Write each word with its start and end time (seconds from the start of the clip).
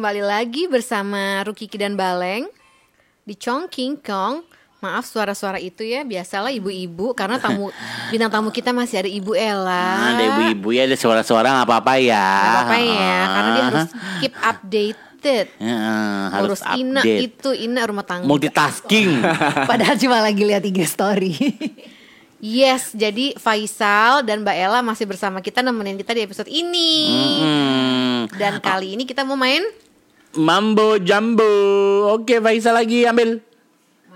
Kembali 0.00 0.24
lagi 0.24 0.64
bersama 0.64 1.44
Rukiki 1.44 1.76
dan 1.76 1.92
Baleng 1.92 2.48
di 3.28 3.36
Chongking 3.36 4.00
Kong. 4.00 4.40
Maaf 4.80 5.04
suara-suara 5.04 5.60
itu 5.60 5.84
ya, 5.84 6.08
biasalah 6.08 6.48
ibu-ibu 6.56 7.12
karena 7.12 7.36
tamu 7.36 7.68
bintang 8.08 8.32
tamu 8.32 8.48
kita 8.48 8.72
masih 8.72 9.04
ada 9.04 9.10
Ibu 9.12 9.36
Ella. 9.36 10.16
Ada 10.16 10.22
ibu-ibu 10.24 10.72
ya 10.72 10.88
ada 10.88 10.96
suara-suara 10.96 11.52
nggak 11.52 11.68
apa-apa 11.68 12.00
ya. 12.00 12.16
Nggak 12.16 12.48
apa-apa 12.48 12.78
ya, 12.80 13.16
karena 13.28 13.50
dia 13.52 13.64
harus 13.68 13.84
keep 14.24 14.34
updated. 14.40 15.46
Heeh, 15.60 16.22
harus 16.32 16.48
Urus 16.48 16.62
Ina 16.80 17.00
update. 17.04 17.20
itu 17.20 17.50
Ina 17.60 17.80
rumah 17.84 18.04
tangga. 18.08 18.24
Multitasking. 18.24 19.20
Padahal 19.68 20.00
cuma 20.00 20.24
lagi 20.24 20.42
lihat 20.48 20.64
IG 20.64 20.80
story. 20.88 21.36
Yes, 22.40 22.96
jadi 22.96 23.36
Faisal 23.36 24.24
dan 24.24 24.48
Mbak 24.48 24.56
Ella 24.56 24.80
masih 24.80 25.04
bersama 25.04 25.44
kita 25.44 25.60
nemenin 25.60 26.00
kita 26.00 26.16
di 26.16 26.24
episode 26.24 26.48
ini. 26.48 26.92
Hmm. 27.44 28.32
Dan 28.32 28.64
kali 28.64 28.96
ini 28.96 29.04
kita 29.04 29.28
mau 29.28 29.36
main 29.36 29.60
Mambo 30.38 30.94
Jumbo. 31.02 31.42
Oke, 32.14 32.38
Faisal 32.38 32.78
lagi 32.78 33.02
ambil. 33.02 33.42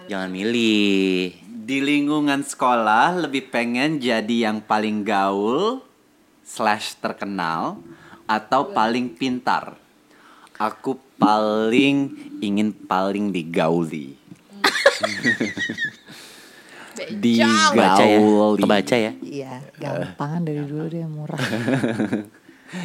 Jangan 0.06 0.30
milih. 0.30 1.34
Di 1.42 1.82
lingkungan 1.82 2.46
sekolah 2.46 3.26
lebih 3.26 3.50
pengen 3.50 3.98
jadi 3.98 4.46
yang 4.46 4.62
paling 4.62 5.02
gaul 5.02 5.82
slash 6.46 6.94
terkenal 7.02 7.82
atau 8.30 8.70
paling 8.70 9.10
pintar. 9.18 9.74
Aku 10.54 11.02
paling 11.18 12.14
ingin 12.38 12.70
paling 12.70 13.34
digauli. 13.34 14.14
Kebaca 16.94 18.04
ya. 18.06 18.18
Digauli. 18.22 18.62
Kebaca 18.62 18.94
ya. 18.94 19.12
Iya, 19.18 19.54
gampangan 19.82 20.46
dari 20.46 20.62
dulu 20.62 20.86
dia 20.86 21.10
murah. 21.10 21.42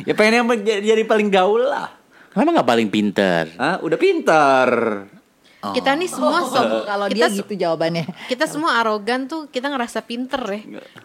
Ya 0.06 0.14
pengen 0.14 0.46
yang 0.46 0.48
jadi 0.86 1.02
paling 1.02 1.34
gaul 1.34 1.66
lah. 1.66 1.99
Kenapa 2.30 2.50
nggak 2.56 2.70
paling 2.70 2.90
pinter? 2.90 3.44
Hah? 3.58 3.82
Udah 3.82 3.98
pintar. 3.98 4.70
kita 5.60 5.92
nih 5.92 6.08
semua 6.08 6.40
so- 6.48 6.88
Kalau 6.88 7.12
kita 7.12 7.28
dia 7.28 7.36
gitu 7.36 7.52
jawabannya. 7.52 8.08
kita 8.32 8.48
semua 8.48 8.80
arogan 8.80 9.28
tuh 9.28 9.52
kita 9.52 9.68
ngerasa 9.68 10.00
pinter 10.02 10.40
ya. 10.48 10.62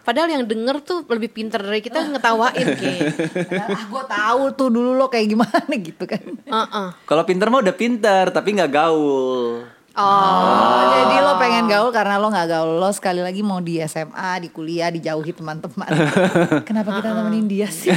Padahal 0.06 0.30
yang 0.30 0.46
denger 0.46 0.78
tuh 0.78 1.02
lebih 1.04 1.34
pinter 1.34 1.58
dari 1.58 1.82
kita 1.82 2.06
ngetawain 2.06 2.66
kayak. 2.78 3.02
ah, 3.66 3.82
gue 3.82 4.02
tahu 4.06 4.42
tuh 4.54 4.68
dulu 4.70 4.94
lo 4.94 5.10
kayak 5.10 5.26
gimana 5.26 5.72
gitu 5.74 6.06
kan. 6.06 6.22
Heeh. 6.22 6.88
Kalau 7.02 7.26
pintar 7.26 7.50
mah 7.50 7.66
udah 7.66 7.74
pintar 7.74 8.30
tapi 8.30 8.54
nggak 8.54 8.70
gaul. 8.70 9.66
Oh, 9.94 10.82
Jadi 10.90 11.16
lo 11.18 11.38
pengen 11.38 11.66
gaul 11.66 11.90
karena 11.90 12.18
lo 12.18 12.26
nggak 12.26 12.48
gaul 12.48 12.78
lo 12.78 12.90
sekali 12.90 13.22
lagi 13.22 13.42
mau 13.42 13.58
di 13.58 13.78
SMA, 13.80 14.38
di 14.38 14.50
kuliah, 14.50 14.90
dijauhi 14.90 15.30
teman-teman. 15.30 15.86
Kenapa 16.68 16.98
kita 16.98 17.10
temenin 17.10 17.46
dia 17.46 17.66
sih? 17.66 17.90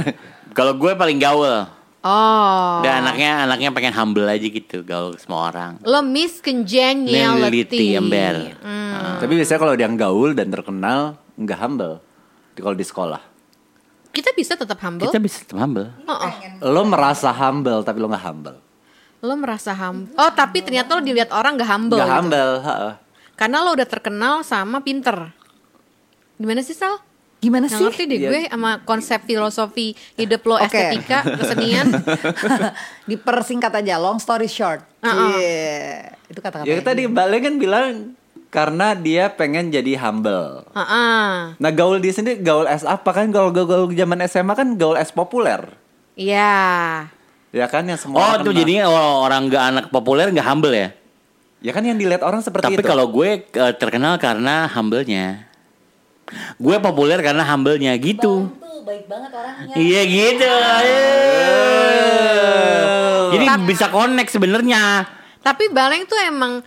Kalau 0.56 0.72
gue 0.72 0.92
paling 0.92 1.16
gaul. 1.16 1.68
Oh. 2.02 2.80
Dan 2.82 3.02
anaknya 3.02 3.48
anaknya 3.48 3.68
pengen 3.74 3.94
humble 3.94 4.26
aja 4.26 4.46
gitu, 4.46 4.82
gaul 4.82 5.14
semua 5.18 5.50
orang. 5.50 5.78
Lo 5.82 6.02
miss 6.02 6.38
congeniality. 6.42 7.94
ember. 7.96 8.58
Hmm. 8.62 9.18
Tapi 9.18 9.32
biasanya 9.34 9.60
kalau 9.60 9.74
dia 9.74 9.86
yang 9.86 9.98
gaul 9.98 10.30
dan 10.34 10.50
terkenal 10.50 11.18
nggak 11.34 11.58
humble. 11.58 11.98
Di- 12.54 12.62
Kalau 12.62 12.76
di 12.76 12.86
sekolah. 12.86 13.22
Kita 14.10 14.34
bisa 14.34 14.58
tetap 14.58 14.78
humble. 14.82 15.06
Kita 15.06 15.18
bisa 15.22 15.46
tetap 15.46 15.58
humble. 15.62 15.90
Oh, 16.06 16.14
oh. 16.14 16.32
Lo 16.66 16.82
merasa 16.86 17.30
humble 17.30 17.86
tapi 17.86 18.02
lo 18.02 18.10
nggak 18.10 18.24
humble. 18.24 18.58
Lo 19.18 19.34
merasa 19.34 19.74
humble. 19.74 20.14
Oh, 20.14 20.30
tapi 20.30 20.62
ternyata 20.62 20.94
lo 20.94 21.02
dilihat 21.02 21.34
orang 21.34 21.58
gak 21.58 21.70
humble. 21.70 21.98
Nggak 21.98 22.06
gitu. 22.06 22.18
humble. 22.22 22.52
heeh. 22.62 22.94
Karena 23.34 23.56
lo 23.66 23.70
udah 23.74 23.86
terkenal 23.86 24.34
sama 24.46 24.78
pinter. 24.82 25.34
Gimana 26.38 26.62
sih 26.62 26.74
Sal? 26.74 27.02
Gimana 27.38 27.64
Nggak 27.64 27.78
sih? 27.78 27.84
ngerti 27.86 28.02
deh 28.04 28.18
Iya. 28.18 28.28
gue 28.28 28.42
sama 28.48 28.70
konsep 28.82 29.20
filosofi 29.22 29.86
hidup 30.14 30.42
lo 30.42 30.56
Oke. 30.56 30.66
estetika 30.66 31.22
kesenian. 31.38 31.86
Dipersingkat 33.08 33.72
aja, 33.72 33.94
long 33.96 34.18
story 34.18 34.46
short. 34.46 34.82
Uh-uh. 34.98 35.32
Iya. 35.32 36.18
Itu 36.26 36.38
kata-kata. 36.38 36.66
Ya 36.66 36.80
tadi 36.80 37.06
Bale 37.06 37.38
kan 37.38 37.54
bilang 37.56 38.18
karena 38.48 38.92
dia 38.92 39.30
pengen 39.30 39.68
jadi 39.68 39.96
humble. 39.98 40.66
Heeh. 40.72 41.54
Nah 41.54 41.70
gaul 41.70 41.98
dia 41.98 42.10
sendiri 42.10 42.38
gaul 42.38 42.64
es 42.64 42.82
apa 42.82 43.10
kan 43.12 43.28
gaul 43.28 43.48
gaul, 43.48 43.66
gaul 43.66 43.88
zaman 43.88 44.18
SMA 44.24 44.52
kan 44.52 44.68
gaul 44.74 44.96
es 44.96 45.08
populer. 45.08 45.62
Iya. 46.14 47.06
Ya 47.48 47.66
kan 47.66 47.80
yang 47.82 47.96
semua 47.96 48.20
Oh, 48.20 48.32
itu 48.36 48.52
jadinya 48.52 48.90
orang 48.90 49.48
nggak 49.48 49.64
anak 49.64 49.84
populer 49.88 50.28
nggak 50.28 50.44
humble 50.44 50.74
ya? 50.74 50.92
Ya 51.58 51.70
kan 51.70 51.80
yang 51.80 51.96
dilihat 51.96 52.20
orang 52.20 52.38
seperti 52.38 52.66
Tapi 52.68 52.76
itu. 52.76 52.86
kalau 52.86 53.08
gue 53.08 53.40
eh, 53.42 53.74
terkenal 53.74 54.14
karena 54.16 54.68
humble-nya. 54.68 55.47
Gue 56.58 56.76
populer 56.78 57.18
karena 57.20 57.44
humble-nya 57.44 57.92
gitu. 57.96 58.48
Tuh 58.48 58.80
baik 58.84 59.04
banget 59.04 59.30
orangnya. 59.32 59.74
Iya 59.76 60.02
gitu. 60.08 60.52
Jadi 63.36 63.44
bisa 63.68 63.86
connect 63.92 64.30
sebenarnya. 64.32 65.04
Tapi 65.44 65.68
Baleng 65.68 66.08
tuh 66.08 66.18
emang 66.18 66.64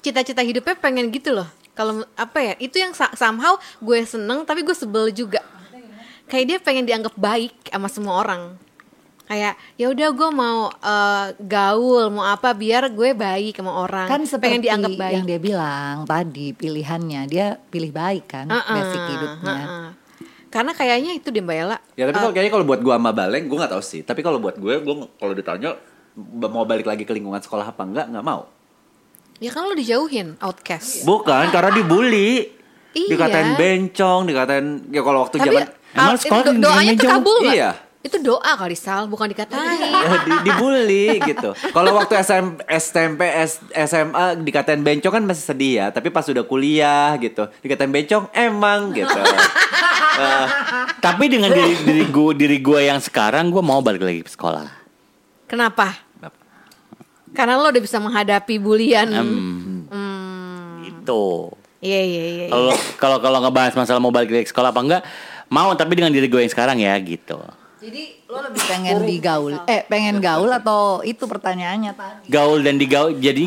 cita-cita 0.00 0.42
hidupnya 0.42 0.78
pengen 0.78 1.10
gitu 1.10 1.34
loh. 1.34 1.48
Kalau 1.76 2.06
apa 2.16 2.38
ya? 2.40 2.54
Itu 2.56 2.80
yang 2.80 2.94
sa- 2.96 3.12
somehow 3.12 3.58
gue 3.82 3.98
seneng 4.06 4.46
tapi 4.46 4.62
gue 4.64 4.72
sebel 4.72 5.12
juga. 5.12 5.42
Kayak 6.26 6.46
dia 6.46 6.58
pengen 6.58 6.86
dianggap 6.86 7.14
baik 7.14 7.70
sama 7.70 7.86
semua 7.86 8.14
orang. 8.18 8.58
Kayak 9.26 9.58
ya 9.74 9.86
udah 9.90 10.08
gue 10.14 10.30
mau 10.30 10.58
eh, 10.70 11.26
gaul, 11.42 12.14
mau 12.14 12.24
apa 12.24 12.54
biar 12.54 12.94
gue 12.94 13.10
baik 13.10 13.58
sama 13.58 13.74
orang. 13.74 14.06
Kan 14.06 14.22
pengen 14.22 14.30
seperti 14.30 14.64
dianggap 14.70 14.92
baik. 14.94 15.12
yang 15.18 15.24
dia 15.26 15.40
bilang 15.42 15.94
tadi 16.06 16.54
pilihannya 16.54 17.20
dia 17.26 17.58
pilih 17.58 17.90
baik 17.90 18.24
kan 18.30 18.46
Heeh, 18.46 18.74
basic 18.78 19.02
hidupnya. 19.02 19.56
heeh. 19.58 19.88
Karena 20.46 20.72
kayaknya 20.72 21.12
itu 21.18 21.28
deh 21.34 21.42
Mbak 21.42 21.56
Ella. 21.58 21.78
Ya 21.98 22.06
tapi 22.06 22.22
kalau 22.22 22.32
kayaknya 22.32 22.52
kalau 22.54 22.64
buat 22.64 22.80
gua 22.80 22.94
sama 22.96 23.10
Baleng 23.10 23.44
gue 23.50 23.58
nggak 23.58 23.72
tahu 23.74 23.82
sih. 23.82 24.00
Tapi 24.06 24.20
kalau 24.22 24.38
buat 24.38 24.56
gue, 24.56 24.74
gue 24.78 24.94
kalau 25.18 25.34
ditanya 25.34 25.74
mau 26.38 26.64
balik 26.64 26.86
lagi 26.86 27.02
ke 27.02 27.12
lingkungan 27.12 27.42
sekolah 27.42 27.66
apa 27.66 27.82
enggak 27.82 28.06
nggak 28.08 28.24
mau. 28.24 28.46
Ya 29.36 29.52
kan 29.52 29.68
lo 29.68 29.76
dijauhin, 29.76 30.38
outcast. 30.40 31.04
Bukan 31.04 31.52
karena 31.52 31.74
dibully. 31.74 32.56
Iya. 32.96 33.10
Dikatain 33.12 33.50
bencong, 33.60 34.20
dikatain 34.24 34.66
ya 34.88 35.04
kalau 35.04 35.28
waktu 35.28 35.36
Tapi 35.36 35.48
zaman 35.52 35.68
Emang 35.96 36.12
ah, 36.12 36.16
sekolah 36.16 36.44
do- 36.44 36.60
doanya 36.60 36.92
terkabul 36.96 37.36
nggak? 37.44 37.56
Iya. 37.56 37.70
Itu 38.06 38.22
doa 38.22 38.54
kali 38.54 38.78
Sal, 38.78 39.10
bukan 39.10 39.26
dikatain. 39.26 39.82
Ya, 39.82 40.14
di, 40.26 40.32
dibully 40.46 41.18
gitu. 41.26 41.50
Kalau 41.74 41.90
waktu 41.98 42.14
SM, 42.22 42.62
SMP, 42.70 43.26
S- 43.42 43.58
SMA 43.74 44.38
dikatain 44.38 44.78
bencong 44.78 45.10
kan 45.10 45.22
masih 45.26 45.42
sedih 45.42 45.72
ya. 45.74 45.86
Tapi 45.90 46.14
pas 46.14 46.22
udah 46.22 46.46
kuliah 46.46 47.18
gitu, 47.18 47.50
dikatain 47.66 47.90
bencong 47.90 48.30
emang 48.30 48.94
gitu. 48.94 49.10
Eh, 50.16 50.46
Tapi 50.96 51.28
dengan 51.28 51.52
diri 51.52 51.76
diri 51.84 52.08
gue 52.08 52.32
diri 52.32 52.56
gue 52.56 52.88
yang 52.88 52.96
sekarang 52.96 53.52
gue 53.52 53.60
mau 53.60 53.84
balik 53.84 54.00
lagi 54.00 54.24
ke 54.24 54.32
sekolah. 54.32 54.64
Kenapa? 55.44 55.92
Karena 57.36 57.60
lo 57.60 57.68
udah 57.68 57.84
bisa 57.84 58.00
menghadapi 58.00 58.56
bulian. 58.56 59.12
Hmm. 59.12 59.84
Hmm. 59.92 60.88
Itu. 60.88 61.52
Iya 61.84 62.00
iya 62.00 62.22
iya. 62.24 62.44
iya. 62.48 62.48
Kalau 62.48 62.72
kalau 62.96 63.18
kalau 63.20 63.38
ngebahas 63.44 63.76
masalah 63.76 64.00
mau 64.00 64.08
balik 64.08 64.32
lagi 64.32 64.48
ke 64.48 64.52
sekolah 64.56 64.72
apa 64.72 64.80
enggak, 64.80 65.02
mau 65.52 65.68
tapi 65.76 65.92
dengan 66.00 66.08
diri 66.08 66.32
gue 66.32 66.40
yang 66.40 66.48
sekarang 66.48 66.80
ya 66.80 66.96
gitu. 66.96 67.36
Jadi 67.86 68.02
lo 68.26 68.42
lebih 68.42 68.58
pengen 68.66 69.06
digaul, 69.06 69.54
eh 69.64 69.86
pengen 69.86 70.18
gaul 70.18 70.50
atau 70.50 71.06
itu 71.06 71.22
pertanyaannya 71.22 71.94
tadi? 71.94 72.26
Gaul 72.26 72.58
dan 72.58 72.82
digaul 72.82 73.14
jadi 73.14 73.46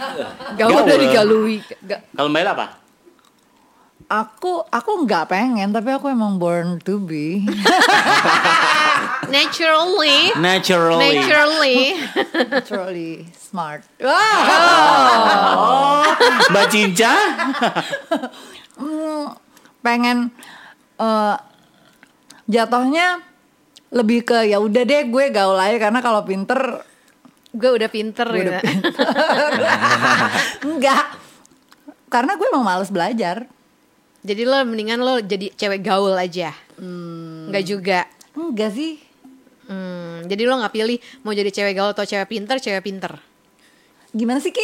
Gaul 0.60 0.72
gaul. 0.72 0.88
dari 0.88 1.06
galui. 1.12 1.60
Ga- 1.84 2.00
kalau 2.08 2.32
Mbak 2.32 2.48
apa? 2.48 2.80
Aku 4.04 4.64
aku 4.64 5.04
nggak 5.04 5.28
pengen 5.28 5.68
tapi 5.68 5.92
aku 5.92 6.08
emang 6.08 6.40
born 6.40 6.80
to 6.80 6.96
be. 6.96 7.44
Naturally. 9.28 10.32
Naturally. 10.34 11.20
Naturally. 11.20 11.80
Naturally 12.48 13.12
smart. 13.34 13.84
Wow. 14.00 14.16
Mbak 16.52 16.66
Cinca? 16.68 17.12
Hmm, 18.74 19.36
pengen 19.80 20.32
eh 20.96 21.36
jatuhnya 22.44 23.20
lebih 23.94 24.26
ke 24.26 24.50
ya 24.50 24.58
udah 24.58 24.82
deh 24.82 25.06
gue 25.06 25.24
gaul 25.30 25.54
aja 25.54 25.78
karena 25.78 26.02
kalau 26.02 26.26
pinter 26.26 26.82
gue 27.54 27.70
udah 27.70 27.86
pinter 27.86 28.26
gue 28.26 28.42
udah 28.42 28.58
gitu. 28.58 28.66
pinter. 28.66 29.06
Enggak. 30.66 31.04
Karena 32.10 32.34
gue 32.34 32.46
emang 32.50 32.66
males 32.66 32.90
belajar. 32.90 33.46
Jadi 34.26 34.42
lo 34.42 34.58
mendingan 34.66 34.98
lo 34.98 35.22
jadi 35.22 35.54
cewek 35.54 35.86
gaul 35.86 36.18
aja. 36.18 36.50
Enggak 36.82 37.64
juga. 37.64 38.00
Enggak 38.34 38.74
sih. 38.74 38.98
Hmm, 39.64 40.26
jadi 40.26 40.42
lo 40.44 40.58
nggak 40.60 40.74
pilih 40.74 40.98
mau 41.22 41.32
jadi 41.32 41.48
cewek 41.54 41.78
gaul 41.78 41.94
atau 41.94 42.02
cewek 42.04 42.26
pinter, 42.26 42.58
cewek 42.58 42.82
pinter. 42.82 43.14
Gimana 44.14 44.38
sih 44.38 44.54
Ki? 44.54 44.62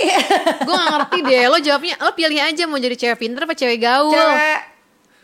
Gue 0.63 0.75
gak 0.79 0.91
ngerti 0.95 1.19
deh. 1.27 1.43
Lo 1.51 1.59
jawabnya, 1.59 1.99
lo 1.99 2.15
pilih 2.15 2.39
aja 2.39 2.71
mau 2.71 2.79
jadi 2.79 2.95
cewek 2.95 3.19
pinter 3.19 3.43
apa 3.43 3.55
cewek 3.59 3.83
gaul. 3.83 4.15
Cewek 4.15 4.70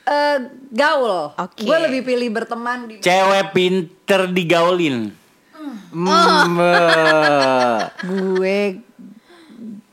eh, 0.06 0.38
gaul. 0.68 1.34
Oke. 1.34 1.62
Gue 1.62 1.78
lebih 1.80 2.00
pilih 2.02 2.28
berteman 2.32 2.86
di 2.86 2.94
Cewek 2.98 3.50
pinter 3.50 4.20
digaulin. 4.26 5.10
mm, 5.88 6.54
eh, 6.56 7.78
gue 8.00 8.58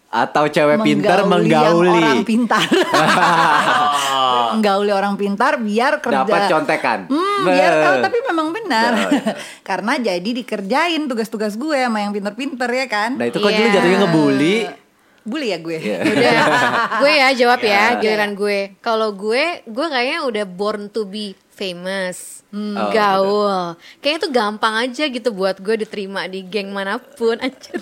Atau 0.07 0.45
cewek 0.45 0.77
pintar 0.79 1.25
yang 1.25 1.29
menggauli. 1.31 1.89
orang 1.89 2.21
pintar. 2.21 2.61
menggauli 4.53 4.93
orang 4.93 5.17
pintar 5.17 5.57
biar 5.57 5.97
kerja. 5.97 6.21
Dapat 6.21 6.41
contekan. 6.45 6.99
Hmm, 7.09 7.41
biar 7.43 7.71
tahu 7.73 7.95
tapi 7.99 8.17
memang 8.23 8.47
benar. 8.53 8.91
Karena 9.67 9.97
jadi 9.97 10.29
dikerjain 10.35 11.09
tugas-tugas 11.09 11.57
gue 11.57 11.73
sama 11.75 11.97
yang 11.99 12.13
pinter-pinter 12.13 12.69
ya 12.69 12.85
kan. 12.85 13.17
Nah 13.17 13.25
itu 13.25 13.41
kok 13.41 13.49
dulu 13.49 13.57
Iya. 13.59 13.73
jatuhnya 13.73 13.97
ngebully. 13.99 14.55
Bully 15.23 15.55
ya 15.55 15.57
gue. 15.57 15.77
Iya. 15.79 15.97
Udah, 16.03 16.35
gue 17.01 17.11
ya 17.15 17.27
jawab 17.31 17.59
ya, 17.63 17.71
Ya. 17.71 17.85
giliran 17.95 18.35
gue. 18.35 18.75
Kalau 18.83 19.15
gue, 19.15 19.63
gue 19.63 19.87
kayaknya 19.87 20.19
udah 20.27 20.45
born 20.45 20.91
to 20.91 21.07
be 21.07 21.31
famous, 21.53 22.43
Oh, 22.53 22.91
gaul. 22.93 23.73
Kayaknya 23.97 24.19
itu 24.19 24.29
gampang 24.29 24.75
aja 24.77 25.03
gitu 25.09 25.29
buat 25.33 25.57
gue 25.57 25.73
diterima 25.79 26.29
di 26.29 26.45
geng 26.45 26.69
mana 26.69 27.01
pun. 27.01 27.39
Anjir. 27.41 27.81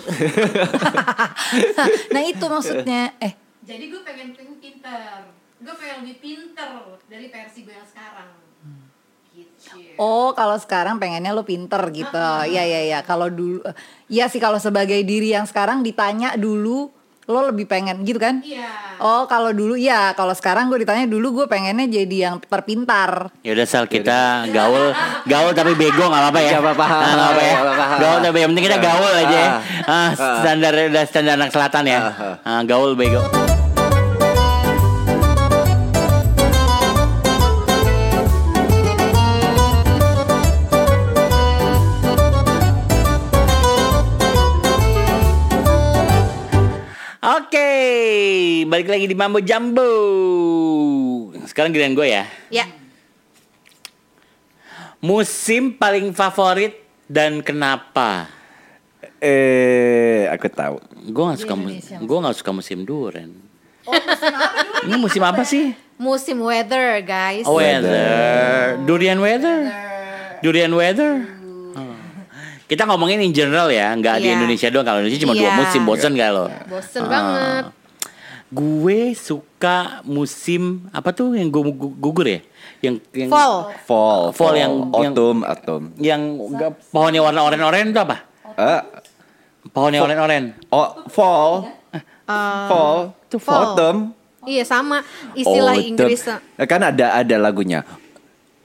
nah 2.14 2.22
itu 2.24 2.44
maksudnya. 2.48 3.12
Eh 3.20 3.36
Jadi 3.62 3.92
gue 3.92 4.00
pengen 4.00 4.32
pinter. 4.56 5.28
Gue 5.60 5.74
pengen 5.76 6.08
lebih 6.08 6.16
pinter 6.24 6.68
dari 7.04 7.28
versi 7.28 7.60
gue 7.62 7.74
yang 7.74 7.84
sekarang. 7.84 8.32
Gitu. 9.32 9.96
Oh, 9.96 10.32
kalau 10.32 10.56
sekarang 10.56 10.96
pengennya 10.96 11.32
lo 11.32 11.44
pinter 11.44 11.80
gitu. 11.92 12.28
Iya, 12.48 12.64
iya, 12.64 12.80
iya. 12.88 12.98
Kalau 13.04 13.28
dulu, 13.28 13.60
iya 14.08 14.28
sih 14.28 14.40
kalau 14.40 14.56
sebagai 14.56 15.00
diri 15.04 15.32
yang 15.32 15.44
sekarang 15.44 15.80
ditanya 15.80 16.36
dulu, 16.36 16.92
lo 17.30 17.46
lebih 17.48 17.70
pengen 17.70 18.02
gitu 18.02 18.18
kan? 18.18 18.42
Iya. 18.42 18.98
Oh, 18.98 19.30
kalau 19.30 19.54
dulu, 19.54 19.78
ya. 19.78 20.10
Kalau 20.14 20.34
sekarang 20.34 20.66
gue 20.66 20.82
ditanya 20.82 21.06
dulu, 21.06 21.42
gue 21.42 21.46
pengennya 21.46 21.86
jadi 21.86 22.16
yang 22.30 22.36
terpintar. 22.42 23.30
Ya 23.46 23.54
udah 23.54 23.66
sel 23.66 23.86
kita 23.86 24.50
gaul, 24.50 24.90
gaul 25.26 25.50
tapi 25.54 25.78
bego 25.78 26.10
nggak 26.10 26.22
apa-apa 26.28 26.40
ya. 26.42 26.50
Nggak 26.58 26.64
apa-apa. 26.66 26.86
Ah, 26.86 26.98
nggak 26.98 27.14
apa-apa 27.14 27.42
ya. 27.42 27.54
Apa-apa. 27.54 27.84
Gaul 28.02 28.18
tapi 28.26 28.36
yang 28.42 28.50
penting 28.54 28.66
kita 28.66 28.78
gaul 28.82 29.12
aja. 29.14 29.38
ya. 29.38 29.48
Ah, 29.86 30.08
standar 30.14 30.72
udah 30.74 31.04
standar 31.06 31.34
anak 31.38 31.50
selatan 31.54 31.82
ya. 31.86 31.98
Ah, 32.42 32.60
gaul 32.66 32.98
bego. 32.98 33.22
Balik 48.72 48.88
lagi 48.88 49.04
di 49.04 49.12
Mambo 49.12 49.36
Jambo. 49.44 49.84
Sekarang 51.44 51.76
giliran 51.76 51.92
gue 51.92 52.08
ya. 52.08 52.24
Ya. 52.48 52.64
Musim 54.96 55.76
paling 55.76 56.16
favorit 56.16 56.80
dan 57.04 57.44
kenapa? 57.44 58.32
Eh, 59.20 60.24
aku 60.32 60.48
tahu. 60.48 60.80
Gue 61.04 61.22
gak 61.28 61.40
suka 61.44 61.54
gue 62.00 62.18
gak 62.24 62.38
suka 62.40 62.50
musim 62.56 62.88
duren. 62.88 63.36
Ini 64.88 64.96
musim 64.96 65.20
apa 65.20 65.44
sih? 65.44 65.76
Musim 66.00 66.40
weather, 66.40 67.04
guys. 67.04 67.44
Oh, 67.44 67.60
weather. 67.60 68.80
Durian 68.88 69.20
weather. 69.20 69.68
Durian 70.40 70.72
weather. 70.72 71.28
Oh. 71.76 71.94
Kita 72.64 72.88
ngomongin 72.88 73.20
in 73.20 73.36
general 73.36 73.68
ya, 73.68 73.92
nggak 73.92 74.22
di 74.22 74.32
Iya. 74.32 74.34
Indonesia 74.38 74.68
doang. 74.72 74.86
Kalau 74.86 74.98
Indonesia 75.02 75.20
cuma 75.20 75.34
dua 75.36 75.50
Iya. 75.50 75.58
musim, 75.60 75.82
bosen 75.84 76.12
gak 76.16 76.30
lo? 76.32 76.46
Bosen 76.66 77.02
Ah. 77.04 77.10
banget. 77.10 77.64
Gue 78.52 79.16
suka 79.16 80.04
musim 80.04 80.84
apa 80.92 81.08
tuh 81.10 81.32
yang 81.32 81.48
gu- 81.48 81.72
gu- 81.72 81.96
gugur 81.96 82.28
ya? 82.28 82.44
Yang 82.78 83.00
yang 83.10 83.30
Fall. 83.32 83.72
Fall, 83.82 84.22
Fall 84.30 84.54
yang- 84.54 84.76
yang- 84.92 85.14
autumn, 85.16 85.38
autumn. 85.42 85.84
yang 85.96 86.20
nggak- 86.50 86.92
pohonnya 86.92 87.20
warna 87.22 87.40
oranye-oranye 87.42 87.90
itu 87.90 87.98
apa? 87.98 88.16
Eh, 88.52 88.80
Pohonnya 89.72 90.04
oranye-oranye. 90.04 90.52
oh, 90.68 90.88
fall, 91.08 91.72
fall, 92.68 93.16
Itu 93.24 93.40
fall. 93.40 93.72
autumn. 93.72 93.98
Iya 94.42 94.66
sama 94.66 95.00
istilah 95.32 95.72
Autumn. 95.72 95.88
Inggris. 95.88 96.26
Eh, 96.58 96.66
Kan 96.66 96.82
ada 96.82 97.14
ada 97.14 97.36
lagunya. 97.38 97.86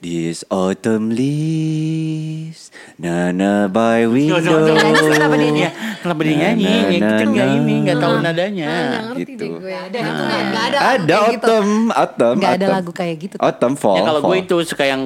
This 0.07 0.47
autumn 0.47 1.11
leaves, 1.11 2.71
nana 2.95 3.67
by 3.67 4.07
window. 4.07 4.39
Kenapa 4.39 5.35
dia 5.35 5.51
nyanyi? 5.51 5.67
Kenapa 5.99 6.21
dia 6.23 6.35
nyanyi? 6.39 6.63
Na, 6.63 6.71
Ya, 6.71 6.79
na, 6.79 7.07
kita 7.11 7.23
nggak 7.27 7.43
na. 7.43 7.55
ini, 7.59 7.73
nggak 7.83 7.97
tahu 7.99 8.13
nadanya. 8.23 8.67
Ah, 8.71 9.03
gitu. 9.19 9.35
deh 9.35 9.49
gue. 9.59 9.73
Ada, 9.75 9.97
itu 9.99 10.21
nggak 10.23 10.41
nggak 10.47 10.63
ada. 10.63 10.77
kayak 10.79 11.03
gitu. 11.03 11.43
autumn, 11.43 11.71
autumn, 11.91 12.37
Nggak 12.39 12.53
ada 12.55 12.55
autumn. 12.63 12.77
lagu 12.79 12.91
kayak 12.95 13.15
gitu. 13.19 13.35
Autumn, 13.35 13.73
fall. 13.75 13.95
Ya 13.99 14.01
kalau 14.07 14.21
gue 14.23 14.37
itu 14.39 14.55
suka 14.63 14.83
yang 14.87 15.01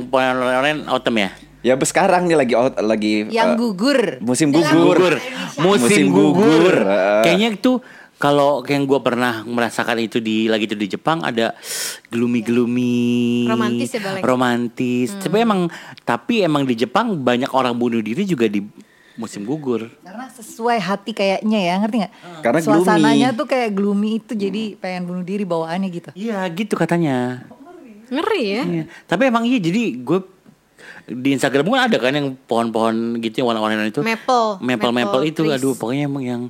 autumn 0.85 1.17
ya. 1.17 1.29
Ya 1.61 1.73
sekarang 1.81 2.29
nih 2.29 2.37
lagi 2.37 2.53
lagi 2.77 3.13
Yang 3.33 3.49
eh, 3.49 3.57
gugur. 3.57 3.99
musim 4.21 4.53
gugur. 4.53 4.97
Gugur. 5.01 5.13
Musim, 5.57 6.13
gugur. 6.13 6.73
Kayaknya 7.25 7.57
itu 7.57 7.81
kalau 8.21 8.61
yang 8.69 8.85
gue 8.85 9.01
pernah 9.01 9.41
merasakan 9.41 9.97
itu 9.97 10.21
di 10.21 10.45
lagi 10.45 10.69
itu 10.69 10.77
di 10.77 10.85
Jepang 10.85 11.25
ada 11.25 11.57
gloomy 12.13 12.45
gloomy 12.45 13.49
Romantis 13.49 13.97
ya, 13.97 14.21
romantis 14.21 15.17
tapi 15.17 15.41
emang 15.41 15.65
tapi 16.05 16.45
emang 16.45 16.69
di 16.69 16.77
Jepang 16.77 17.17
banyak 17.17 17.49
orang 17.49 17.73
bunuh 17.73 17.99
diri 17.99 18.21
juga 18.23 18.45
di 18.45 18.61
musim 19.19 19.43
gugur 19.43 19.91
Karena 20.05 20.31
sesuai 20.31 20.79
hati 20.79 21.11
kayaknya 21.11 21.59
ya, 21.59 21.73
ngerti 21.83 21.95
nggak? 21.99 22.13
Karena 22.41 22.59
Suasananya 22.63 23.29
gloomy. 23.35 23.39
tuh 23.43 23.47
kayak 23.49 23.69
gloomy 23.75 24.09
itu 24.23 24.33
jadi 24.37 24.63
pengen 24.79 25.03
bunuh 25.03 25.25
diri 25.25 25.43
bawaannya 25.43 25.89
gitu. 25.91 26.09
iya 26.15 26.45
gitu 26.47 26.79
katanya 26.79 27.43
Ngeri 28.11 28.43
ya. 28.43 28.63
Iya. 28.67 28.85
Tapi 29.07 29.23
emang 29.31 29.47
iya 29.47 29.59
jadi 29.63 29.95
gue 30.03 30.19
di 31.07 31.29
Instagram 31.31 31.63
gue 31.63 31.79
ada 31.79 31.97
kan 31.99 32.11
yang 32.11 32.35
pohon-pohon 32.43 33.23
gitu 33.23 33.43
yang 33.43 33.47
warna-warna 33.51 33.87
itu. 33.87 34.03
Maple. 34.03 34.59
Maple 34.59 34.91
maple, 34.91 34.91
Maple 34.91 35.23
itu 35.31 35.41
trees. 35.47 35.55
aduh 35.59 35.73
pokoknya 35.79 36.03
emang 36.11 36.23
yang 36.23 36.41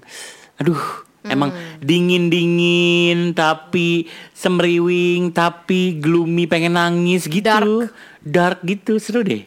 aduh 0.57 0.81
emang 1.23 1.49
dingin-dingin 1.79 3.31
tapi 3.31 4.05
semriwing 4.31 5.29
tapi 5.29 5.95
gloomy 5.95 6.45
pengen 6.45 6.73
nangis 6.73 7.25
gitu. 7.25 7.43
Dark. 7.43 7.93
Dark 8.19 8.59
gitu 8.61 8.97
seru 8.97 9.21
deh. 9.21 9.45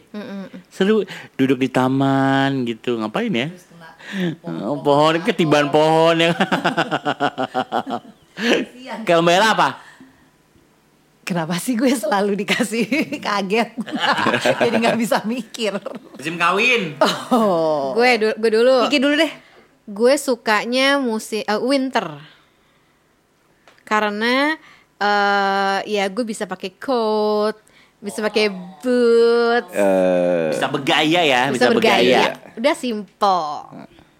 Seru 0.67 1.03
duduk 1.33 1.57
di 1.57 1.67
taman 1.67 2.63
gitu. 2.63 2.95
Ngapain 2.95 3.31
ya? 3.31 3.47
Oh, 4.43 4.77
pohon 4.77 5.17
ketiban 5.19 5.67
pohon 5.67 6.19
ya. 6.21 6.31
Kalau 9.03 9.23
Mbak 9.23 9.33
Ella 9.33 9.49
apa? 9.51 9.69
Kenapa 11.25 11.57
sih 11.57 11.73
gue 11.73 11.89
selalu 11.89 12.37
dikasih 12.37 12.85
kaget? 13.25 13.73
jadi 14.61 14.75
nggak 14.77 14.99
bisa 14.99 15.25
mikir. 15.25 15.73
Musim 16.13 16.37
kawin. 16.37 17.01
Oh. 17.33 17.97
Gue 17.97 18.21
du- 18.21 18.37
gue 18.37 18.51
dulu. 18.53 18.85
Iki 18.85 18.99
dulu 19.01 19.17
deh. 19.17 19.31
Gue 19.85 20.17
sukanya 20.17 20.97
musim 20.97 21.41
eh, 21.41 21.61
winter. 21.61 22.17
Karena 23.83 24.57
eh 24.95 25.79
ya 25.85 26.07
gue 26.07 26.23
bisa 26.23 26.45
pakai 26.45 26.73
coat, 26.73 27.53
bisa 27.99 28.19
pakai 28.19 28.49
boot, 28.49 29.65
eh, 29.71 30.49
Bisa 30.49 30.65
bergaya 30.67 31.21
ya, 31.21 31.41
bisa, 31.53 31.69
bergaya. 31.69 32.33
Udah 32.55 32.73
simple. 32.73 33.45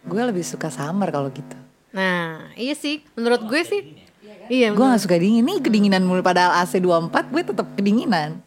Gue 0.06 0.22
lebih 0.22 0.46
suka 0.46 0.70
summer 0.70 1.10
kalau 1.10 1.34
gitu. 1.34 1.58
Nah, 1.90 2.52
iya 2.54 2.76
sih. 2.76 3.02
Menurut 3.18 3.42
gue 3.42 3.62
sih. 3.64 3.82
Iya. 4.46 4.78
Gue 4.78 4.86
gak 4.86 5.02
suka 5.02 5.18
dingin. 5.18 5.42
Nih 5.42 5.58
kedinginan 5.58 6.06
mulu 6.06 6.22
padahal 6.22 6.62
AC 6.62 6.78
24 6.78 7.34
gue 7.34 7.42
tetap 7.42 7.68
kedinginan. 7.74 8.38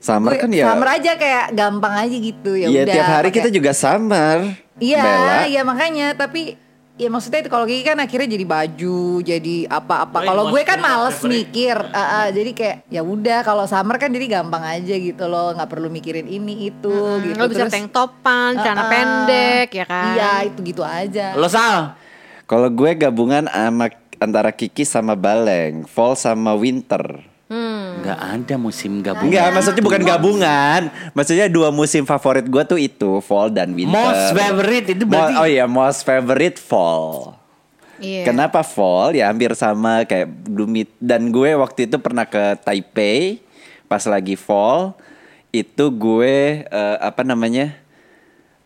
summer 0.00 0.32
Gue 0.32 0.40
kan 0.40 0.48
ya. 0.48 0.64
summer 0.64 0.88
aja 0.96 1.12
kayak 1.12 1.52
gampang 1.52 1.92
aja 1.92 2.16
gitu 2.16 2.56
ya 2.56 2.72
Iya 2.72 2.88
udah. 2.88 2.94
tiap 2.96 3.08
hari 3.12 3.28
kita 3.28 3.52
juga 3.52 3.76
summer. 3.76 4.48
Iya, 4.80 5.44
iya 5.46 5.62
makanya 5.62 6.16
tapi 6.16 6.56
ya 7.00 7.08
maksudnya 7.08 7.40
itu 7.40 7.48
kalau 7.48 7.64
Kiki 7.64 7.80
kan 7.80 7.96
akhirnya 7.96 8.28
jadi 8.28 8.44
baju, 8.44 9.24
jadi 9.24 9.56
apa-apa. 9.72 10.20
Oh, 10.20 10.26
Kalau 10.28 10.44
gue 10.52 10.62
kan 10.68 10.76
males 10.76 11.16
mikir, 11.24 11.72
Ah, 11.96 11.96
ah, 11.96 12.26
jadi 12.28 12.50
kayak 12.52 12.76
ya 12.92 13.00
udah 13.00 13.40
kalau 13.40 13.64
summer 13.64 13.96
kan 13.96 14.12
jadi 14.12 14.40
gampang 14.40 14.60
aja 14.60 14.94
gitu 15.00 15.24
loh, 15.24 15.56
nggak 15.56 15.68
perlu 15.68 15.88
mikirin 15.88 16.28
ini 16.28 16.68
itu 16.68 16.92
gitu. 17.24 17.40
Lo 17.40 17.48
bisa 17.48 17.64
Terus- 17.64 17.72
tank 17.72 17.88
topan, 17.88 18.60
celana 18.60 18.84
pendek 18.92 19.68
ya 19.72 19.84
kan. 19.88 20.12
Iya 20.12 20.32
itu 20.52 20.60
gitu 20.60 20.82
aja. 20.84 21.32
Lo 21.40 21.48
Sal? 21.48 21.96
Kalau 22.44 22.68
gue 22.68 22.92
gabungan 22.92 23.48
sama 23.48 23.88
antara 24.20 24.52
Kiki 24.52 24.84
sama 24.84 25.16
Baleng, 25.16 25.88
fall 25.88 26.12
sama 26.12 26.52
winter. 26.52 27.24
Nggak 27.50 28.20
ada 28.20 28.54
musim 28.54 29.02
gabungan. 29.02 29.26
Enggak, 29.26 29.46
maksudnya 29.50 29.82
bukan 29.82 30.02
gabungan. 30.06 30.80
Maksudnya 31.10 31.46
dua 31.50 31.74
musim 31.74 32.06
favorit 32.06 32.46
gue 32.46 32.62
tuh 32.62 32.78
itu 32.78 33.18
fall 33.18 33.50
dan 33.50 33.74
winter. 33.74 33.90
Most 33.90 34.38
favorite 34.38 34.86
itu 34.94 35.02
Mo- 35.02 35.10
berarti 35.10 35.32
oh 35.34 35.46
iya, 35.50 35.66
most 35.66 36.06
favorite 36.06 36.62
fall. 36.62 37.34
Iya. 37.98 38.22
Kenapa 38.24 38.62
fall? 38.62 39.18
Ya 39.18 39.26
hampir 39.28 39.50
sama 39.58 40.06
kayak 40.06 40.30
gloomy. 40.46 40.86
Dan 41.02 41.34
gue 41.34 41.52
waktu 41.58 41.90
itu 41.90 41.98
pernah 41.98 42.24
ke 42.24 42.54
Taipei 42.62 43.42
pas 43.90 44.06
lagi 44.06 44.38
fall. 44.38 44.94
Itu 45.50 45.90
gue 45.90 46.64
eh, 46.64 46.96
apa 47.02 47.26
namanya? 47.26 47.74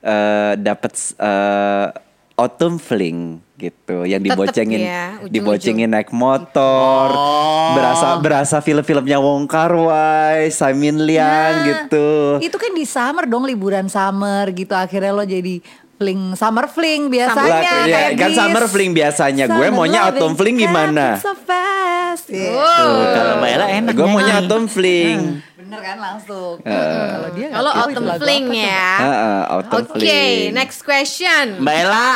eh 0.04 0.52
dapat 0.60 0.92
eh, 1.16 1.88
autumn 2.34 2.76
fling 2.76 3.38
gitu 3.54 4.02
yang 4.02 4.18
Tetep 4.18 4.34
dibocengin 4.34 4.80
ya, 4.82 5.04
dibocengin 5.24 5.86
naik 5.88 6.10
motor 6.10 7.06
Oh. 7.08 7.72
berasa 7.72 8.06
berasa 8.18 8.56
film-filmnya 8.58 9.16
Wong 9.16 9.46
Kar 9.46 9.70
Wai 9.70 10.50
Simon 10.50 10.98
Liang 11.00 11.54
Nah, 11.54 11.64
gitu 11.64 12.42
Itu 12.42 12.58
kan 12.58 12.74
di 12.74 12.82
summer 12.82 13.24
dong 13.24 13.46
liburan 13.46 13.86
summer 13.86 14.50
gitu 14.50 14.74
akhirnya 14.74 15.10
lo 15.10 15.22
jadi 15.22 15.62
Fling 15.94 16.34
summer 16.34 16.66
fling 16.66 17.06
biasanya 17.06 17.62
Lah, 17.70 17.86
ya, 17.86 18.18
kan 18.18 18.30
summer 18.34 18.66
fling 18.66 18.90
biasanya. 18.90 19.46
Gue 19.46 19.70
Summer 19.70 19.78
maunya 19.78 20.00
loving 20.02 20.18
autumn 20.18 20.34
fling 20.34 20.56
gimana? 20.58 21.06
So 21.22 21.38
fast. 21.38 22.26
Iya. 22.26 22.50
Tuh, 22.50 23.04
kalau 23.14 23.32
Mbak 23.38 23.50
Ella 23.54 23.66
enak 23.70 23.92
Gue 23.94 24.02
maunya 24.04 24.26
nyanyi. 24.26 24.42
autumn 24.42 24.66
fling. 24.66 25.18
Bener 25.64 25.80
kan 25.80 25.96
langsung. 25.96 26.60
Kalau 26.60 27.30
dia 27.32 27.48
Kalau 27.48 27.70
autumn 27.72 28.04
lagu 28.04 28.20
fling 28.20 28.46
ya. 28.52 28.88
Heeh, 29.00 29.40
autumn 29.48 29.84
Oke, 29.88 29.96
fling. 29.96 30.52
next 30.52 30.84
question. 30.84 31.64
Mbak 31.64 31.74
Ella. 31.88 32.12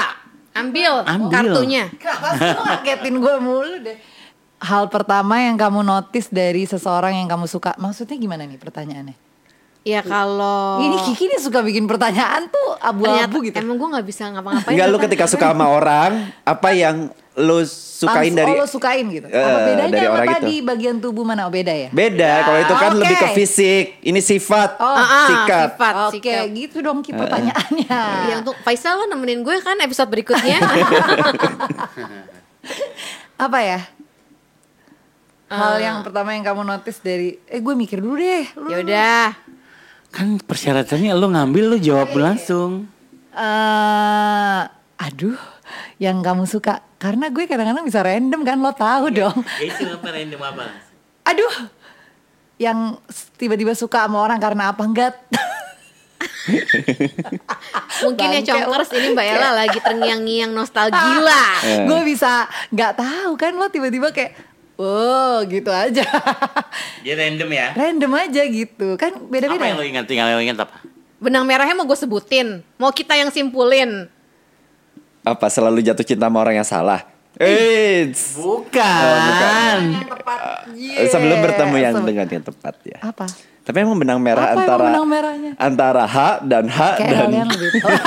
Ambil, 0.52 0.92
Ambil. 1.06 1.32
kartunya. 1.32 1.84
Kenapa 1.96 2.28
ngagetin 2.66 3.14
gue 3.22 3.34
mulu 3.40 3.76
deh? 3.78 3.96
Hal 4.58 4.90
pertama 4.90 5.38
yang 5.38 5.54
kamu 5.54 5.86
notice 5.86 6.28
dari 6.34 6.66
seseorang 6.66 7.14
yang 7.14 7.30
kamu 7.30 7.46
suka, 7.46 7.78
maksudnya 7.78 8.18
gimana 8.18 8.42
nih 8.42 8.58
pertanyaannya? 8.58 9.14
Ya 9.86 10.02
kalau 10.02 10.82
Ini 10.82 10.98
Kiki 11.06 11.30
nih 11.30 11.40
suka 11.40 11.62
bikin 11.62 11.86
pertanyaan 11.86 12.50
tuh 12.50 12.76
ternyata 12.76 13.30
abu-abu 13.30 13.46
gitu. 13.46 13.56
emang 13.56 13.78
gue 13.78 13.88
nggak 13.94 14.06
bisa 14.10 14.28
ngapa-ngapain. 14.34 14.74
Enggak 14.74 14.86
lu 14.90 14.98
ketika 14.98 15.24
suka 15.30 15.54
sama 15.54 15.70
orang, 15.70 16.28
apa 16.42 16.68
yang 16.74 17.08
lu 17.38 17.62
sukain 17.62 18.28
Langsung, 18.28 18.36
dari 18.36 18.50
oh, 18.50 18.56
lo 18.56 18.64
sukain 18.64 19.04
gitu. 19.08 19.26
Eh, 19.26 19.34
apa 19.34 19.58
bedanya 19.64 19.88
dari 19.88 20.04
sama 20.04 20.14
orang 20.16 20.26
tadi 20.32 20.54
itu? 20.54 20.64
bagian 20.64 20.96
tubuh 20.98 21.22
mana? 21.22 21.44
Oh, 21.44 21.48
beda 21.48 21.70
ya? 21.70 21.88
Beda, 21.88 22.30
kalau 22.42 22.58
itu 22.60 22.74
kan 22.76 22.88
Oke. 22.88 22.98
lebih 23.00 23.16
ke 23.16 23.26
fisik. 23.32 23.84
Ini 24.00 24.20
sifat, 24.20 24.68
Oh. 24.76 24.88
Ah, 24.88 24.98
ah, 24.98 25.24
sikap. 25.24 25.66
sifat, 25.72 25.92
Oke, 25.96 26.10
sikap. 26.18 26.42
gitu 26.52 26.76
dong 26.78 26.98
Ki 27.00 27.10
pertanyaannya. 27.12 28.00
Ya 28.28 28.34
untuk 28.36 28.54
Faisal 28.60 28.96
lo 28.96 29.04
nemenin 29.06 29.40
gue 29.40 29.54
kan 29.58 29.74
episode 29.78 30.08
berikutnya. 30.08 30.58
Apa 33.38 33.58
ya? 33.60 33.80
Hal 35.48 35.72
Ah. 35.72 35.76
yang 35.80 35.96
pertama 36.02 36.30
yang 36.30 36.44
kamu 36.44 36.62
notice 36.62 36.98
dari 36.98 37.34
eh 37.42 37.56
gue 37.56 37.72
mikir 37.72 37.98
dulu 37.98 38.14
deh. 38.14 38.44
Lu- 38.54 38.68
ya 38.68 38.76
udah. 38.78 39.26
Kan 40.08 40.38
persyaratannya 40.38 41.12
lu 41.12 41.26
ngambil 41.28 41.64
lu 41.66 41.76
jawab 41.78 42.08
langsung. 42.14 42.86
eh 43.30 44.60
aduh, 44.98 45.38
yang 45.98 46.22
kamu 46.22 46.46
suka 46.46 46.78
karena 46.96 47.26
gue 47.28 47.44
kadang-kadang 47.44 47.82
bisa 47.82 48.02
random 48.02 48.40
kan 48.42 48.58
lo 48.58 48.70
tahu 48.70 49.10
dong. 49.10 49.38
Itu 49.58 49.82
apa 49.90 50.08
random 50.08 50.40
apa? 50.40 50.64
Aduh, 51.26 51.54
yang 52.56 52.98
tiba-tiba 53.34 53.74
suka 53.74 54.06
sama 54.06 54.22
orang 54.22 54.38
karena 54.38 54.70
apa 54.70 54.82
enggak? 54.82 55.14
Mungkin 58.02 58.26
ya 58.30 58.40
congkers 58.42 58.90
ini 58.94 59.12
Mbak 59.12 59.26
Ella 59.26 59.50
lagi 59.54 59.78
terngiang-ngiang 59.78 60.50
nostalgia. 60.50 61.38
Gue 61.88 62.00
bisa 62.06 62.46
nggak 62.70 62.92
tahu 62.98 63.30
kan 63.36 63.52
lo 63.54 63.68
tiba-tiba 63.68 64.10
kayak, 64.10 64.32
oh 64.78 65.42
gitu 65.44 65.68
aja, 65.68 66.06
Dia 67.04 67.14
random 67.14 67.48
ya. 67.50 67.66
random 67.74 68.12
aja 68.16 68.42
gitu 68.46 68.94
kan 68.96 69.12
Apa 69.14 69.28
beda-beda. 69.28 69.64
yang 69.66 69.78
lo 69.78 69.86
ingat? 69.86 70.04
Tinggal 70.06 70.26
lo 70.34 70.42
ingat 70.42 70.58
apa? 70.62 70.76
Benang 71.18 71.42
merahnya 71.42 71.74
mau 71.74 71.84
gue 71.84 71.98
sebutin. 71.98 72.62
Mau 72.78 72.94
kita 72.94 73.18
yang 73.18 73.28
simpulin. 73.28 74.06
Apa 75.28 75.46
selalu 75.46 75.82
jatuh 75.82 76.02
cinta 76.02 76.24
sama 76.24 76.38
orang 76.38 76.56
yang 76.56 76.64
salah? 76.64 77.04
Eits. 77.36 78.34
Bukan. 78.34 79.80
Iya. 80.74 81.06
Sebelum 81.06 81.38
bertemu 81.38 81.76
yang 81.76 81.94
Sebelum- 81.94 82.08
dengan 82.08 82.26
yang 82.26 82.42
tepat 82.42 82.74
ya. 82.82 82.98
apa? 83.00 83.26
Tapi 83.60 83.76
emang 83.78 83.94
benang 83.94 84.16
merah 84.16 84.48
Apa 84.48 84.64
antara 84.64 84.84
benang 84.88 85.04
merahnya? 85.06 85.50
antara 85.54 86.02
H 86.02 86.16
dan 86.42 86.64
H 86.66 86.78
Kayak 86.96 87.28
dan 87.28 87.46
lebih 87.46 87.68
tahu. 87.84 87.90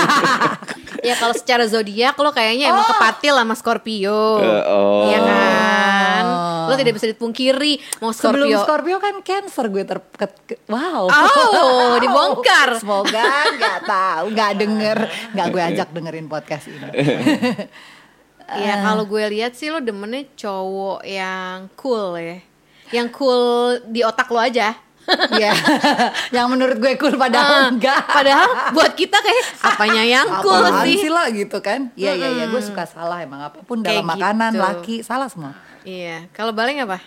Ya 1.01 1.17
kalau 1.17 1.33
secara 1.33 1.65
zodiak 1.65 2.13
lo 2.15 2.29
kayaknya 2.29 2.69
emang 2.69 2.85
kepatil 2.87 3.33
sama 3.33 3.55
Scorpio. 3.55 4.37
Eh, 4.37 4.63
oh. 4.67 5.09
Iya 5.09 5.19
kan? 5.19 6.25
Lo 6.71 6.77
tidak 6.77 6.93
bisa 6.93 7.05
dipungkiri 7.05 7.73
mau 7.99 8.09
Sebelum 8.09 8.47
Scorpio. 8.47 8.59
Scorpio 8.63 8.97
kan 8.97 9.15
Cancer 9.19 9.65
gue 9.67 9.83
ter 9.83 9.99
ke- 9.99 10.39
ke- 10.47 10.61
wow. 10.65 11.05
Oh, 11.05 11.95
dibongkar. 11.97 12.77
Semoga 12.81 13.27
nggak 13.51 13.77
tahu, 13.83 14.25
nggak 14.31 14.51
denger, 14.55 14.97
nggak 15.31 15.47
gue 15.47 15.61
ajak 15.67 15.87
dengerin 15.95 16.25
podcast 16.25 16.65
ini. 16.67 16.87
Ya 18.51 18.83
kalau 18.83 19.03
gue 19.05 19.23
lihat 19.29 19.53
sih 19.53 19.71
lo 19.71 19.79
demennya 19.79 20.27
cowok 20.35 21.07
yang 21.07 21.71
cool 21.73 22.19
ya. 22.19 22.43
Yang 22.91 23.07
cool 23.13 23.47
di 23.87 24.03
otak 24.03 24.27
lo 24.27 24.35
aja. 24.37 24.75
Iya, 25.31 25.51
yang 26.29 26.45
menurut 26.47 26.75
gue 26.75 26.93
cool 26.95 27.15
Ah, 27.15 27.21
padahal 27.21 27.71
enggak. 27.71 28.03
Padahal 28.05 28.47
buat 28.71 28.91
kita 28.91 29.17
kayak 29.17 29.43
apanya 29.65 30.03
yang 30.03 30.27
cool 30.39 30.59
Apaan 30.61 30.83
sih? 30.83 30.99
sih 30.99 31.07
lo 31.07 31.23
gitu 31.27 31.57
kan? 31.59 31.95
Iya 31.95 32.11
iya 32.13 32.29
iya, 32.33 32.45
gue 32.45 32.59
suka 32.59 32.83
salah 32.83 33.19
emang 33.19 33.39
apa 33.41 33.63
pun 33.63 33.79
Kayak 33.79 34.03
dalam 34.03 34.07
makanan, 34.09 34.51
gitu. 34.51 34.61
laki 34.61 34.95
salah 34.99 35.31
semua. 35.31 35.55
Iya, 35.81 36.29
kalau 36.35 36.53
baleng 36.53 36.83
apa? 36.85 37.01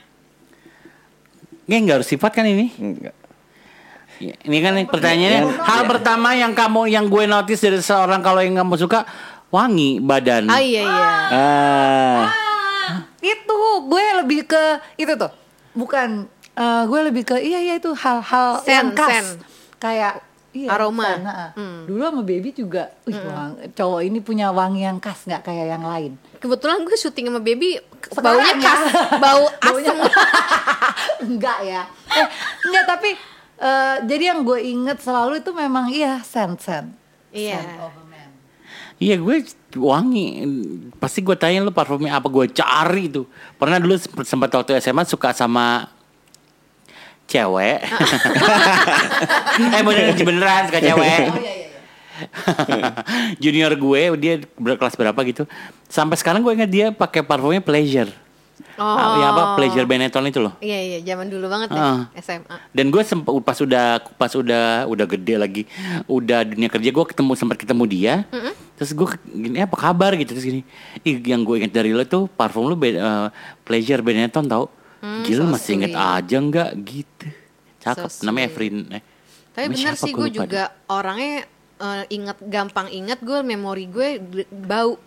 Nggak, 1.65 1.79
nggak 1.81 1.97
harus 2.01 2.09
sifat 2.11 2.33
kan 2.35 2.45
ini? 2.45 2.75
Enggak. 2.77 3.15
Ya, 4.23 4.35
Ini 4.47 4.59
kan 4.63 4.75
pertanyaannya 4.87 5.43
hal 5.59 5.83
pertama 5.91 6.39
yang 6.39 6.55
kamu 6.55 6.87
yang 6.87 7.11
gue 7.11 7.27
notice 7.27 7.59
dari 7.67 7.83
seorang 7.83 8.23
kalau 8.23 8.39
yang 8.43 8.55
kamu 8.63 8.79
suka 8.79 9.03
wangi 9.51 9.99
badan. 9.99 10.47
Ah 10.47 10.63
iya 10.63 10.83
iya. 10.87 11.11
Ah. 11.35 12.23
Itu 13.19 13.59
gue 13.91 14.05
lebih 14.23 14.47
ke 14.47 14.79
itu 15.01 15.19
tuh, 15.19 15.33
bukan 15.75 16.31
eh, 16.55 16.83
gue 16.87 17.01
lebih 17.11 17.23
ke 17.27 17.37
iya 17.43 17.59
iya 17.59 17.75
itu 17.79 17.91
hal-hal 17.95 18.63
yang 18.71 18.95
khas 18.95 19.11
sen. 19.11 19.27
kayak 19.83 20.23
iya, 20.55 20.69
Aroma. 20.71 21.05
sen, 21.11 21.23
ha. 21.23 21.47
Dulu 21.85 22.01
sama 22.01 22.23
baby 22.23 22.51
juga, 22.51 22.89
wih, 23.03 23.19
wang- 23.19 23.59
cowok 23.71 24.01
ini 24.01 24.19
punya 24.19 24.49
wangi 24.49 24.83
yang 24.83 24.97
khas 24.97 25.23
nggak 25.25 25.43
kayak 25.43 25.67
yang 25.69 25.83
lain. 25.83 26.15
Kebetulan 26.39 26.81
gue 26.81 26.95
syuting 26.95 27.27
sama 27.27 27.41
baby 27.41 27.77
Sekarang 28.01 28.39
baunya 28.39 28.53
ya? 28.53 28.63
khas, 28.63 28.83
bau 29.17 29.45
asem. 29.67 29.99
enggak 31.25 31.59
ya 31.63 31.83
eh, 32.11 32.27
enggak 32.63 32.85
tapi 32.87 33.11
eh, 33.57 33.97
jadi 34.05 34.25
yang 34.27 34.41
gue 34.43 34.61
inget 34.61 34.99
selalu 34.99 35.41
itu 35.41 35.51
memang 35.51 35.89
iya 35.89 36.21
scent 36.21 36.59
scent 36.59 36.89
Iya. 37.31 37.59
Scent 37.59 37.81
of 37.81 37.91
a 37.91 38.05
man. 38.05 38.31
Iya 38.95 39.19
gue 39.19 39.37
wangi 39.75 40.27
Pasti 40.95 41.19
gue 41.19 41.35
tanya 41.35 41.59
lu 41.61 41.75
parfumnya 41.75 42.15
apa 42.15 42.31
Gue 42.31 42.47
cari 42.47 43.11
tuh 43.11 43.27
Pernah 43.53 43.83
dulu 43.83 43.99
sempet, 43.99 44.23
sempat 44.23 44.55
waktu 44.55 44.79
SMA 44.79 45.03
suka 45.03 45.35
sama 45.35 45.91
Cewek. 47.27 47.79
Eh 49.55 49.83
beneran, 49.83 50.15
beneran 50.19 50.63
suka 50.67 50.81
cewek. 50.81 51.21
Oh 51.25 51.39
iya 51.39 51.53
iya, 51.53 51.55
iya. 51.57 51.71
Junior 53.43 53.73
gue 53.73 54.03
dia 54.17 54.35
berkelas 54.55 54.95
berapa 54.95 55.19
gitu. 55.25 55.47
Sampai 55.87 56.15
sekarang 56.15 56.43
gue 56.43 56.53
ingat 56.53 56.69
dia 56.69 56.87
pakai 56.91 57.23
parfumnya 57.23 57.59
Pleasure. 57.59 58.11
Oh. 58.75 58.83
Ah, 58.83 59.15
ya 59.17 59.27
apa? 59.31 59.43
Pleasure 59.55 59.83
Benetton 59.85 60.27
itu 60.27 60.39
loh. 60.39 60.55
Iya 60.59 60.79
iya, 60.81 60.99
zaman 61.05 61.27
dulu 61.27 61.47
banget 61.47 61.71
Ah. 61.71 62.11
ya, 62.11 62.19
SMA. 62.21 62.57
dan 62.71 62.87
gue 62.89 63.03
sempat 63.03 63.31
pas 63.41 63.55
udah 63.57 63.87
pas 64.15 64.33
udah 64.33 64.67
udah 64.85 65.07
gede 65.09 65.35
lagi 65.37 65.63
udah 66.07 66.43
dunia 66.45 66.67
kerja 66.67 66.91
gue 66.91 67.05
ketemu 67.05 67.33
sempat 67.35 67.57
ketemu 67.57 67.85
dia. 67.85 68.15
Terus 68.75 68.91
gue 68.93 69.07
gini 69.29 69.59
apa 69.61 69.75
kabar? 69.75 70.15
gitu 70.15 70.35
terus 70.35 70.43
gini. 70.45 70.63
Ih 71.01 71.19
yang 71.21 71.43
gue 71.43 71.55
inget 71.57 71.71
dari 71.73 71.91
lo 71.91 72.03
tuh 72.03 72.27
parfum 72.29 72.67
lo 72.67 72.75
be- 72.75 72.95
eh, 72.95 73.27
pleasure 73.63 74.03
Benetton 74.03 74.43
tau 74.45 74.67
gila 75.25 75.45
so 75.45 75.53
masih 75.53 75.73
inget 75.77 75.93
sweet. 75.93 76.15
aja 76.19 76.37
nggak 76.41 76.71
gitu 76.85 77.27
cakep 77.85 78.11
So 78.11 78.25
namanya. 78.25 78.49
Efrin 78.49 78.77
eh. 78.91 79.03
Tapi 79.55 79.67
bener 79.71 79.95
sih 79.95 80.11
gue 80.11 80.31
juga 80.33 80.63
orangnya 80.91 81.47
eh, 81.79 82.05
inget 82.11 82.39
gampang 82.43 82.89
inget 82.91 83.23
gue 83.23 83.39
memori 83.41 83.87
gue 83.87 84.19
bau. 84.51 84.99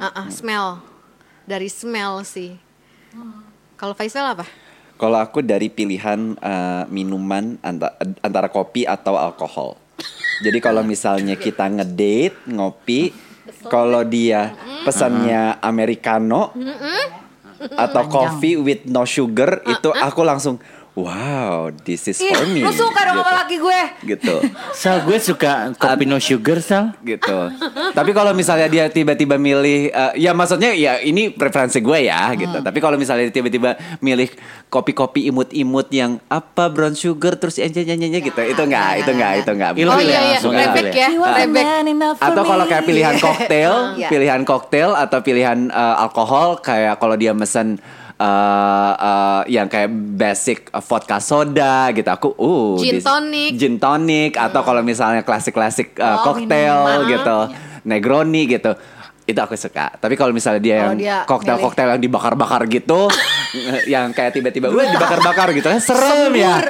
Ah, 0.00 0.24
ah, 0.24 0.26
smell. 0.32 0.80
Dari 1.44 1.68
smell 1.68 2.24
sih. 2.24 2.56
Kalau 3.76 3.92
Faisal 3.92 4.32
apa? 4.32 4.46
Kalau 4.96 5.18
aku 5.20 5.44
dari 5.44 5.68
pilihan 5.68 6.36
eh, 6.36 6.84
minuman 6.88 7.60
anta- 7.60 7.96
antara 8.20 8.48
kopi 8.48 8.88
atau 8.88 9.16
alkohol. 9.20 9.76
Jadi 10.40 10.56
kalau 10.56 10.80
misalnya 10.80 11.36
kita 11.36 11.68
ngedate 11.68 12.48
ngopi, 12.48 13.12
kalau 13.68 14.00
dia 14.00 14.56
pesannya 14.82 15.60
americano 15.60 16.56
atau 17.60 18.02
coffee 18.08 18.56
with 18.56 18.88
no 18.88 19.04
sugar, 19.04 19.60
itu 19.68 19.92
aku 19.92 20.24
langsung 20.24 20.56
wow, 20.98 21.70
this 21.86 22.10
is 22.10 22.18
Ih, 22.18 22.34
for 22.34 22.46
me. 22.50 22.60
lu 22.66 22.72
suka 22.74 23.00
dong 23.06 23.22
sama 23.22 23.30
gitu. 23.30 23.38
laki 23.38 23.56
gue 23.62 23.80
Gitu. 24.00 24.34
Sal 24.74 25.06
gue 25.06 25.18
suka 25.22 25.70
kopi 25.76 26.04
no 26.08 26.18
sugar 26.18 26.58
Sal 26.58 26.96
gitu. 27.06 27.52
Tapi 27.94 28.10
kalau 28.10 28.34
misalnya 28.34 28.66
dia 28.66 28.84
tiba-tiba 28.90 29.38
milih, 29.38 29.92
eh, 29.92 30.12
ya 30.18 30.34
maksudnya 30.34 30.74
ya 30.74 30.98
ini 30.98 31.30
preferensi 31.30 31.78
gue 31.78 31.98
ya 32.10 32.32
gitu. 32.34 32.58
Tapi 32.58 32.78
kalau 32.82 32.98
misalnya 32.98 33.30
dia 33.30 33.34
tiba-tiba 33.40 33.78
milih 34.02 34.28
kopi-kopi 34.66 35.30
imut-imut 35.30 35.88
yang 35.94 36.18
apa 36.26 36.70
brown 36.70 36.94
sugar 36.98 37.38
terus 37.38 37.58
encennya 37.58 37.96
gitu, 37.96 38.40
itu 38.40 38.62
enggak, 38.62 39.02
itu 39.02 39.10
enggak, 39.10 39.32
itu 39.42 39.50
enggak. 39.50 39.70
Oh 39.90 40.00
iya 40.00 40.18
iya, 40.34 40.38
langsung, 40.38 40.54
rebek 40.54 40.94
ya, 40.94 41.08
rebek. 41.10 41.64
Atau 42.18 42.42
kalau 42.46 42.64
kayak 42.66 42.84
pilihan 42.86 43.14
koktail, 43.24 43.74
pilihan 44.06 44.40
koktail 44.46 44.90
atau 44.94 45.18
pilihan 45.22 45.58
eh, 45.70 45.94
alkohol 46.02 46.58
kayak 46.62 46.98
kalau 47.02 47.14
dia 47.18 47.34
mesen 47.34 47.78
eh, 48.20 48.26
eh, 48.94 49.42
yang 49.50 49.66
kayak 49.66 49.88
basic 50.14 50.58
vodka 50.78 51.16
soda 51.18 51.88
gitu. 51.90 52.06
Aku 52.06 52.28
uh 52.34 52.76
Gin 52.76 53.00
tonic. 53.00 53.50
gin 53.56 53.74
tonic 53.76 54.36
atau 54.36 54.60
kalau 54.60 54.82
misalnya 54.82 55.20
klasik-klasik 55.20 55.96
eh, 55.96 56.04
Oh, 56.04 56.20
koktail 56.22 56.76
minuman. 56.78 57.08
gitu. 57.08 57.38
Negroni 57.82 58.44
gitu. 58.46 58.76
Itu 59.24 59.38
aku 59.38 59.54
suka. 59.54 59.94
Tapi 59.94 60.14
kalau 60.14 60.30
misalnya 60.30 60.58
dia 60.58 60.74
Kalau 60.76 60.84
yang 60.86 60.96
dia 60.96 61.16
koktail-koktail 61.24 61.88
yang 61.94 62.02
dibakar-bakar 62.02 62.66
gitu 62.66 63.06
yang 63.84 64.10
kayak 64.10 64.30
tiba-tiba 64.32 64.66
gue 64.66 64.84
dibakar-bakar 64.88 65.50
gitu 65.50 65.66
kan 65.66 65.78
serem 65.78 66.30
ya. 66.32 66.62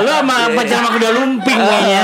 Lu 0.00 0.08
sama 0.08 0.36
pacar 0.52 0.76
sama 0.76 0.88
kuda 0.92 1.08
lumping 1.12 1.58
kayaknya. 1.58 2.02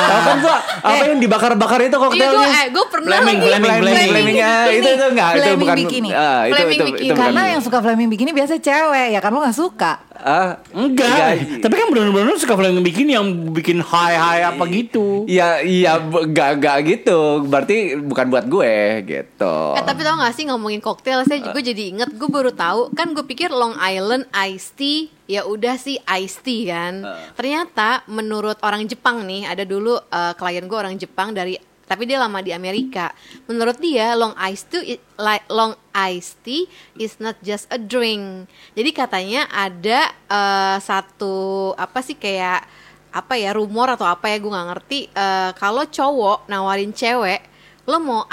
Tahu 0.00 0.20
kan 0.20 0.36
tuh 0.38 0.52
apa 0.80 1.02
yang 1.04 1.18
dibakar-bakar 1.18 1.78
itu 1.80 1.88
Iya 1.88 1.94
gue 1.94 2.02
koktailnya? 2.02 2.48
eh 2.48 2.66
gue 2.68 2.84
pernah 2.88 3.08
Flaming, 3.14 3.38
lagi 3.38 3.46
flaming, 3.46 3.70
flaming, 3.78 4.08
flaming, 4.08 4.36
ah, 4.40 4.64
itu 4.68 4.88
itu 4.88 5.04
enggak 5.06 5.28
itu 5.28 5.38
Flaming 5.38 5.60
bukan 5.60 5.76
bikini. 5.78 6.10
ah, 6.10 6.40
itu, 6.40 6.52
Flaming 6.52 6.72
itu, 6.72 6.84
bikini. 6.88 7.06
itu 7.06 7.14
Karena 7.14 7.42
yang 7.48 7.60
suka 7.60 7.78
flaming 7.78 8.08
bikini 8.08 8.30
biasa 8.32 8.52
cewek 8.56 9.08
ya 9.12 9.20
kan 9.20 9.30
lo 9.30 9.38
nggak 9.38 9.56
suka. 9.56 9.92
ah 10.16 10.50
Enggak. 10.72 11.06
Enggak. 11.08 11.62
Tapi 11.62 11.74
kan 11.74 11.86
benar-benar 11.88 12.34
suka 12.36 12.54
flaming 12.54 12.82
bikini 12.82 13.12
yang 13.12 13.26
bikin 13.52 13.78
high-high 13.78 14.42
apa 14.44 14.62
gitu. 14.66 15.22
Iya 15.24 15.60
iya 15.60 15.92
bu- 15.96 16.24
enggak 16.24 16.58
enggak 16.58 16.76
gitu. 16.84 17.18
Berarti 17.44 17.76
bukan 17.96 18.26
buat 18.26 18.44
gue 18.44 18.72
gitu. 19.04 19.56
Eh 19.76 19.84
tapi 19.84 20.00
tau 20.00 20.16
gak 20.16 20.32
sih 20.32 20.44
ngomongin 20.44 20.80
koktail 20.80 21.22
saya 21.22 21.38
juga 21.40 21.60
jadi 21.60 21.82
inget 21.92 22.10
gue 22.10 22.26
baru 22.26 22.47
tahu 22.52 22.92
kan 22.92 23.12
gue 23.16 23.24
pikir 23.24 23.48
Long 23.52 23.76
Island 23.78 24.28
Iced 24.32 24.76
Tea 24.76 25.18
ya 25.28 25.44
udah 25.44 25.76
sih 25.76 26.00
iced 26.00 26.40
tea 26.40 26.72
kan. 26.72 27.04
Ternyata 27.36 28.08
menurut 28.08 28.56
orang 28.64 28.88
Jepang 28.88 29.28
nih 29.28 29.44
ada 29.44 29.62
dulu 29.68 30.00
eh, 30.00 30.32
klien 30.34 30.64
gue 30.64 30.78
orang 30.80 30.96
Jepang 30.96 31.36
dari 31.36 31.60
tapi 31.88 32.04
dia 32.04 32.20
lama 32.20 32.40
di 32.40 32.52
Amerika. 32.52 33.12
Menurut 33.44 33.76
dia 33.76 34.16
long 34.16 34.32
iced 34.40 34.72
tea 34.72 34.96
like 35.20 35.44
long 35.52 35.76
iced 35.92 36.40
tea 36.40 36.64
is 36.96 37.20
not 37.20 37.36
just 37.44 37.68
a 37.68 37.76
drink. 37.76 38.48
Jadi 38.72 38.90
katanya 38.96 39.44
ada 39.52 40.08
eh, 40.32 40.76
satu 40.80 41.76
apa 41.76 42.00
sih 42.00 42.16
kayak 42.16 42.64
apa 43.08 43.40
ya 43.40 43.56
rumor 43.56 43.88
atau 43.92 44.08
apa 44.08 44.32
ya 44.32 44.40
gue 44.40 44.48
nggak 44.48 44.68
ngerti. 44.72 45.00
Eh, 45.12 45.50
kalau 45.60 45.84
cowok 45.84 46.48
nawarin 46.48 46.96
cewek 46.96 47.44
lo 47.88 48.00
mau 48.00 48.24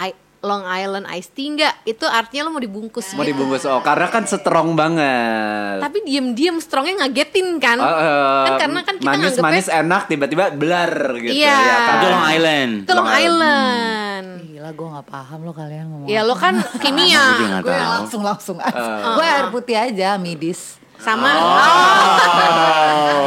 Long 0.46 0.64
Island 0.64 1.10
Iced 1.10 1.32
Tea 1.32 1.50
nggak? 1.52 1.74
Itu 1.84 2.06
artinya 2.06 2.46
lo 2.46 2.52
mau 2.52 2.62
dibungkus 2.62 3.12
Mau 3.12 3.20
gitu. 3.20 3.34
dibungkus 3.34 3.66
oh 3.66 3.82
karena 3.82 4.08
kan 4.08 4.24
strong 4.24 4.74
banget. 4.74 5.82
Tapi 5.82 5.98
diem-diem 6.02 6.58
strongnya 6.58 7.02
ngagetin 7.02 7.58
kan? 7.58 7.78
Oh, 7.78 7.90
eh, 7.90 8.46
kan 8.46 8.54
karena 8.62 8.80
kan 8.82 8.96
kita 8.96 9.08
manis 9.08 9.20
nganggepnya 9.34 9.44
manis 9.44 9.68
enak 9.68 10.02
tiba-tiba 10.06 10.44
blar 10.52 10.94
gitu 11.18 11.34
Iya. 11.36 11.52
ya 11.52 11.78
kan. 11.82 11.96
Itu 11.96 12.08
Long 12.08 12.26
Island. 12.30 12.74
itu 12.80 12.92
Long 12.92 13.02
Long 13.02 13.10
Island. 13.12 14.26
Gila 14.48 14.70
gue 14.72 14.88
nggak 14.88 15.08
paham 15.08 15.40
lo 15.42 15.52
kalian 15.52 15.86
ngomong. 15.88 16.08
Ya 16.08 16.22
lo 16.22 16.34
kan 16.34 16.54
kimia 16.84 17.24
gue 17.60 17.74
langsung 17.76 18.22
langsung 18.22 18.58
aja. 18.58 18.80
Gue 19.12 19.26
air 19.26 19.48
putih 19.50 19.76
aja 19.76 20.16
midis. 20.16 20.78
sama. 20.96 21.28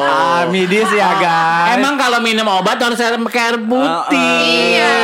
Ah, 0.09 0.43
midis 0.49 0.89
ya 0.91 1.11
guys. 1.17 1.77
Emang 1.77 1.95
kalau 1.95 2.19
minum 2.19 2.47
obat 2.49 2.75
harus 2.77 2.97
pakai 2.97 3.43
air 3.45 3.59
putih. 3.61 4.75
Iya. 4.75 4.97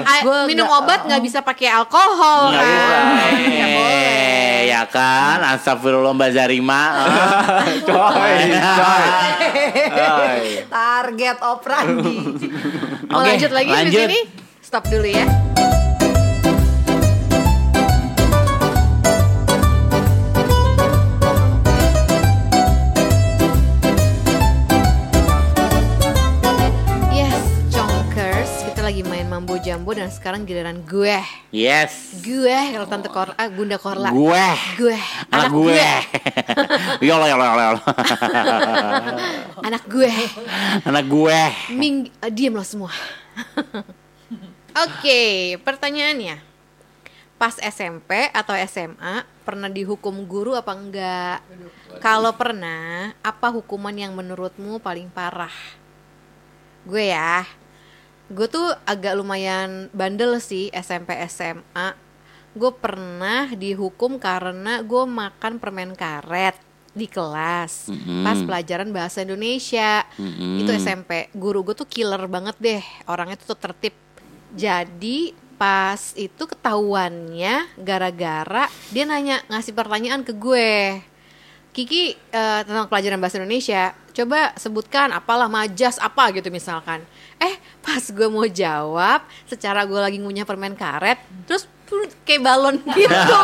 A- 0.00 0.02
Gua 0.02 0.09
minum 0.50 0.66
nggak- 0.66 0.80
obat 0.80 1.00
nggak 1.04 1.22
bisa 1.22 1.38
pakai 1.40 1.68
alkohol 1.68 2.50
Nggak 2.50 2.66
bisa. 2.66 2.96
kan? 2.96 3.32
Eh, 3.70 4.58
ya 4.66 4.82
kan, 4.84 5.38
astagfirullah 5.48 6.12
Mbak 6.12 6.30
Zarima. 6.32 6.82
coy, 7.82 8.34
coy. 8.52 9.04
Coy. 9.88 10.40
Target 10.66 11.36
operandi. 11.40 12.16
Mau 13.08 13.18
Oke, 13.18 13.26
lanjut 13.28 13.50
lagi 13.50 13.68
di 13.68 13.76
lanjut. 13.76 14.00
sini? 14.04 14.18
Stop 14.60 14.84
dulu 14.86 15.06
ya. 15.06 15.26
Dan 29.94 30.08
sekarang 30.10 30.46
giliran 30.48 30.82
gue. 30.86 31.18
Yes. 31.54 32.22
Gue 32.24 32.52
kalau 32.52 32.86
tante 32.88 33.08
Korla, 33.10 33.34
ah, 33.36 33.48
Bunda 33.50 33.76
Korla. 33.76 34.10
Gue. 34.10 34.46
Gue, 34.78 34.98
Anak 35.30 35.50
gue. 35.52 35.86
Yolo 37.08 37.26
yolo 37.26 37.44
yolo 37.44 37.62
yolo. 37.62 37.82
anak 39.68 39.84
gue. 39.88 40.12
Anak 40.84 41.04
gue. 41.06 41.40
Ming, 41.74 42.08
eh, 42.08 42.30
diam 42.32 42.56
lo 42.56 42.64
semua. 42.64 42.92
Oke, 44.84 45.56
pertanyaannya. 45.62 46.40
Pas 47.40 47.56
SMP 47.56 48.28
atau 48.36 48.52
SMA 48.68 49.24
pernah 49.42 49.72
dihukum 49.72 50.28
guru 50.28 50.54
apa 50.54 50.72
enggak? 50.76 51.38
Kalau 52.04 52.36
pernah, 52.36 53.16
apa 53.24 53.48
hukuman 53.50 53.96
yang 53.96 54.12
menurutmu 54.12 54.78
paling 54.78 55.08
parah? 55.10 55.52
Gue 56.84 57.12
ya. 57.12 57.59
Gue 58.30 58.46
tuh 58.46 58.70
agak 58.86 59.18
lumayan 59.18 59.90
bandel 59.90 60.38
sih 60.38 60.70
SMP 60.70 61.18
SMA. 61.26 61.98
Gue 62.54 62.70
pernah 62.70 63.50
dihukum 63.50 64.16
karena 64.16 64.82
gue 64.82 65.04
makan 65.04 65.58
permen 65.58 65.94
karet 65.94 66.54
di 66.90 67.06
kelas 67.06 67.86
Mhm. 67.86 68.22
pas 68.22 68.38
pelajaran 68.38 68.90
bahasa 68.90 69.22
Indonesia. 69.22 70.06
Mhm. 70.14 70.62
Itu 70.62 70.70
SMP. 70.72 71.30
Guru 71.34 71.62
gue 71.62 71.74
tuh 71.74 71.86
killer 71.86 72.22
banget 72.26 72.54
deh. 72.58 72.82
Orangnya 73.06 73.34
tuh 73.34 73.54
tertib. 73.54 73.94
Jadi 74.50 75.30
pas 75.54 76.14
itu 76.16 76.40
ketahuannya 76.40 77.76
gara-gara 77.76 78.64
dia 78.88 79.04
nanya 79.04 79.44
ngasih 79.46 79.74
pertanyaan 79.74 80.22
ke 80.22 80.32
gue. 80.32 81.02
Kiki 81.70 82.02
eh, 82.14 82.60
tentang 82.66 82.90
pelajaran 82.90 83.22
bahasa 83.22 83.38
Indonesia, 83.38 83.94
coba 84.24 84.52
sebutkan 84.60 85.10
apalah 85.10 85.48
majas 85.48 85.96
apa 85.96 86.30
gitu 86.36 86.52
misalkan. 86.52 87.00
Eh 87.40 87.56
pas 87.80 88.00
gue 88.00 88.28
mau 88.28 88.44
jawab, 88.44 89.24
secara 89.48 89.84
gue 89.88 89.96
lagi 89.96 90.18
ngunyah 90.20 90.44
permen 90.44 90.76
karet, 90.76 91.16
terus 91.48 91.64
kayak 92.28 92.44
balon 92.44 92.76
gitu. 92.98 93.40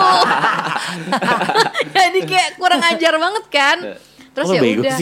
Jadi 1.96 2.20
kayak 2.28 2.50
kurang 2.60 2.82
ajar 2.84 3.14
banget 3.16 3.44
kan. 3.48 3.76
Terus 4.36 4.48
ya 4.52 4.60
udah. 4.60 4.98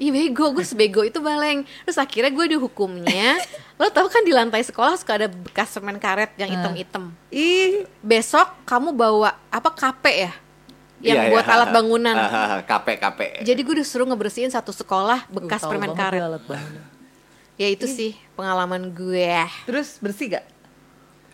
Iya 0.00 0.16
bego, 0.16 0.56
gue 0.56 0.64
sebego 0.64 1.04
itu 1.04 1.20
baleng 1.20 1.60
Terus 1.84 2.00
akhirnya 2.00 2.32
gue 2.32 2.56
dihukumnya 2.56 3.36
Lo 3.76 3.92
tau 3.92 4.08
kan 4.08 4.24
di 4.24 4.32
lantai 4.32 4.64
sekolah 4.64 4.96
suka 4.96 5.20
ada 5.20 5.28
bekas 5.28 5.76
semen 5.76 6.00
karet 6.00 6.32
yang 6.40 6.48
hitam-hitam 6.48 7.12
Ih, 7.28 7.84
Besok 8.00 8.48
kamu 8.64 8.96
bawa 8.96 9.36
apa 9.52 9.68
kape 9.68 10.24
ya? 10.24 10.32
Yang 11.00 11.16
Iya, 11.18 11.30
buat 11.32 11.44
iya. 11.44 11.54
alat 11.54 11.68
bangunan 11.76 12.14
Ah, 12.14 12.60
Kape 12.62 12.96
kape. 12.96 13.40
Jadi 13.40 13.60
gue 13.60 13.76
disuruh 13.76 14.04
ngebersihin 14.04 14.48
satu 14.48 14.68
sekolah 14.70 15.26
bekas 15.28 15.64
permen 15.64 15.92
karet 15.92 16.16
gue 16.16 16.26
alat 16.26 16.44
bangunan. 16.44 16.84
Ya 17.56 17.68
itu 17.68 17.84
sih 17.84 18.16
pengalaman 18.32 18.88
gue 18.88 19.36
Terus 19.64 19.96
bersih 19.96 20.32
gak? 20.32 20.44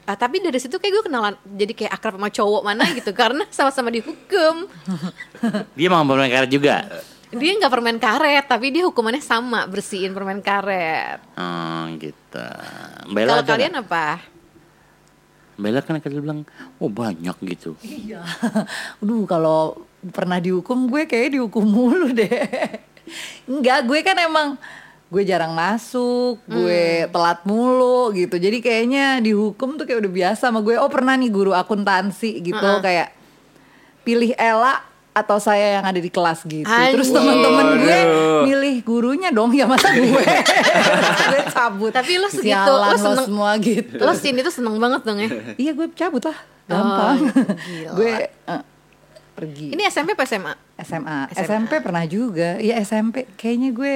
Ah, 0.07 0.15
Tapi 0.15 0.39
dari 0.39 0.55
situ 0.57 0.75
kayak 0.75 0.93
gue 0.93 1.05
kenalan 1.05 1.35
Jadi 1.45 1.73
kayak 1.73 1.93
akrab 1.93 2.15
sama 2.15 2.29
cowok 2.29 2.63
mana 2.63 2.83
gitu 2.91 3.11
Karena 3.11 3.47
sama-sama 3.49 3.91
dihukum 3.91 4.67
Dia 5.79 5.89
mau 5.89 6.03
permen 6.03 6.27
karet 6.27 6.47
juga. 6.47 6.83
Dia 7.29 7.53
nggak 7.55 7.71
permen 7.71 7.99
karet 7.99 8.43
Tapi 8.43 8.67
dia 8.71 8.83
hukumannya 8.83 9.19
sama 9.19 9.67
Bersihin 9.67 10.15
permen 10.15 10.39
karet 10.39 11.19
Oh, 11.35 11.91
gitu. 11.95 12.47
Kalau 13.07 13.43
kalian 13.45 13.79
apa? 13.79 14.19
Bella 15.57 15.81
kan 15.81 15.97
akan 15.97 16.13
bilang, 16.21 16.41
oh 16.77 16.93
banyak 16.93 17.37
gitu. 17.57 17.77
Iya. 17.81 18.21
Aduh 19.01 19.25
kalau 19.25 19.89
pernah 20.13 20.37
dihukum 20.37 20.87
gue 20.93 21.09
kayak 21.09 21.37
dihukum 21.37 21.65
mulu 21.65 22.13
deh. 22.19 22.29
Enggak, 23.49 23.89
gue 23.89 23.99
kan 24.05 24.17
emang 24.21 24.49
gue 25.07 25.23
jarang 25.23 25.55
masuk, 25.57 26.43
gue 26.45 27.09
telat 27.09 27.41
mulu 27.49 28.13
gitu. 28.13 28.37
Jadi 28.37 28.59
kayaknya 28.61 29.23
dihukum 29.25 29.81
tuh 29.81 29.89
kayak 29.89 30.05
udah 30.05 30.13
biasa 30.13 30.53
sama 30.53 30.61
gue. 30.61 30.77
Oh 30.77 30.93
pernah 30.93 31.17
nih 31.17 31.33
guru 31.33 31.57
akuntansi 31.57 32.45
gitu 32.45 32.69
kayak 32.85 33.17
pilih 34.07 34.37
Ella 34.39 34.96
atau 35.17 35.41
saya 35.41 35.81
yang 35.81 35.85
ada 35.89 35.97
di 35.97 36.13
kelas 36.13 36.45
gitu. 36.45 36.69
Terus 36.69 37.09
Anjir. 37.09 37.17
teman-teman 37.17 37.67
gue 37.81 38.01
milih 38.45 38.77
gurunya 38.85 39.33
dong 39.33 39.49
ya 39.57 39.65
masa 39.65 39.89
gue. 39.97 40.05
gue 41.33 41.43
cabut. 41.49 41.89
Tapi 41.89 42.21
lo 42.21 42.29
segitu, 42.29 42.53
Sialan 42.53 42.69
lo 42.69 42.93
lo 42.93 42.99
seneng- 43.01 43.25
semua 43.25 43.51
gitu. 43.57 43.97
Lo 43.97 44.13
sini 44.13 44.45
tuh 44.45 44.53
seneng 44.53 44.77
banget 44.77 45.09
dong 45.09 45.17
ya 45.17 45.33
Iya 45.65 45.73
gue 45.73 45.89
cabut 45.97 46.21
lah, 46.21 46.37
gampang. 46.69 47.17
Oh, 47.17 47.33
gila. 47.65 47.91
gue 47.97 48.13
eh, 48.29 48.63
pergi. 49.33 49.67
Ini 49.73 49.83
SMP 49.89 50.13
apa 50.13 50.29
SMA? 50.29 50.53
SMA. 50.85 51.19
SMA. 51.33 51.45
SMP 51.49 51.73
pernah 51.81 52.05
juga. 52.05 52.61
Iya 52.61 52.77
SMP. 52.85 53.25
Kayaknya 53.41 53.71
gue 53.73 53.95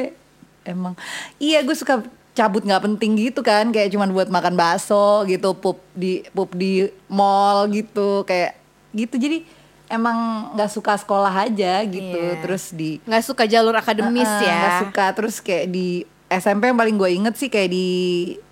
emang. 0.64 0.96
Iya 1.36 1.60
gue 1.60 1.76
suka 1.76 2.00
cabut 2.32 2.64
nggak 2.64 2.80
penting 2.80 3.20
gitu 3.28 3.44
kan. 3.44 3.68
Kayak 3.76 3.92
cuman 3.92 4.08
buat 4.16 4.32
makan 4.32 4.56
bakso 4.56 5.28
gitu. 5.28 5.52
Pup 5.52 5.84
di 5.92 6.24
pup 6.32 6.56
di 6.56 6.88
mall 7.12 7.68
gitu. 7.68 8.24
Kayak 8.24 8.56
gitu. 8.96 9.20
Jadi 9.20 9.59
emang 9.90 10.50
nggak 10.54 10.70
suka 10.70 10.94
sekolah 10.96 11.50
aja 11.50 11.82
gitu. 11.84 12.16
Iya. 12.16 12.40
Terus 12.40 12.70
di 12.70 13.02
Nggak 13.02 13.24
suka 13.26 13.44
jalur 13.50 13.74
akademis 13.74 14.24
Heeh, 14.24 14.46
ya 14.46 14.54
nggak 14.54 14.78
suka 14.86 15.04
terus 15.18 15.36
kayak 15.42 15.66
di 15.68 16.06
SMP 16.30 16.70
yang 16.70 16.78
paling 16.78 16.94
gue 16.94 17.10
inget 17.10 17.34
sih 17.34 17.50
kayak 17.50 17.74
di 17.74 17.88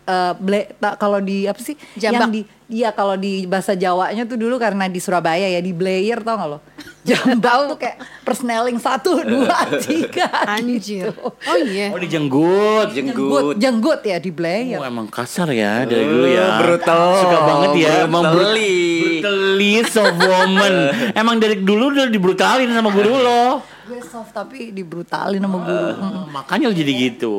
eh, 0.08 0.32
ble 0.34 0.72
tak 0.74 0.96
kalau 0.96 1.20
di 1.20 1.44
apa 1.44 1.60
sih 1.60 1.76
Jambak. 1.94 2.16
yang 2.16 2.30
di 2.30 2.40
iya 2.68 2.88
kalau 2.90 3.14
di 3.14 3.44
bahasa 3.44 3.72
Jawanya 3.72 4.24
tuh 4.24 4.34
dulu 4.34 4.56
karena 4.56 4.84
di 4.84 4.96
Surabaya 4.96 5.44
ya 5.46 5.60
di 5.60 5.70
Blair 5.70 6.20
tau 6.20 6.34
gak 6.34 6.48
lo 6.48 6.58
Jambak 7.00 7.54
tuh 7.66 7.78
kayak 7.78 7.96
persneling 8.20 8.76
satu, 8.76 9.16
dua, 9.24 9.64
tiga. 9.80 10.28
Anjir. 10.44 11.08
gitu. 11.08 11.24
Oh 11.24 11.56
iya. 11.58 11.88
Oh 11.88 11.96
dijenggut. 11.96 12.92
Jenggut, 12.92 13.56
jenggut 13.56 14.00
ya 14.02 14.20
di 14.20 14.28
Oh, 14.28 14.34
Blayer. 14.34 14.76
emang 14.76 15.08
kasar 15.08 15.48
ya 15.48 15.88
dari 15.88 16.04
dulu 16.04 16.28
ya. 16.28 16.60
brutal. 16.60 17.08
Suka 17.16 17.38
banget 17.40 17.70
ya. 17.80 17.92
Emang 18.04 18.28
brut- 18.28 18.52
Brutally. 18.52 18.84
brutally 19.00 19.74
soft 19.88 20.20
woman. 20.20 20.74
emang 21.20 21.40
dari 21.40 21.56
dulu 21.56 21.96
udah 21.96 22.06
dibrutalin 22.06 22.68
sama 22.68 22.92
guru 22.92 23.14
lo. 23.16 23.64
Gue 23.88 24.04
soft 24.04 24.36
tapi 24.36 24.68
dibrutalin 24.68 25.40
sama 25.40 25.58
guru. 25.58 25.88
Mm. 25.96 26.24
Makanya 26.28 26.68
lo 26.68 26.76
jadi 26.76 26.92
gitu. 26.92 27.36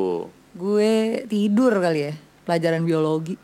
Gue 0.50 1.24
tidur 1.30 1.78
kali 1.78 2.10
ya, 2.10 2.14
pelajaran 2.50 2.82
biologi. 2.82 3.38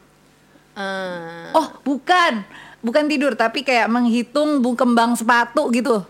Eh, 0.74 1.54
Oh, 1.54 1.70
bukan. 1.80 2.42
Bukan 2.82 3.06
tidur, 3.06 3.34
tapi 3.34 3.62
kayak 3.62 3.86
menghitung 3.86 4.60
bu 4.60 4.74
kembang 4.74 5.14
sepatu 5.14 5.70
gitu. 5.70 6.02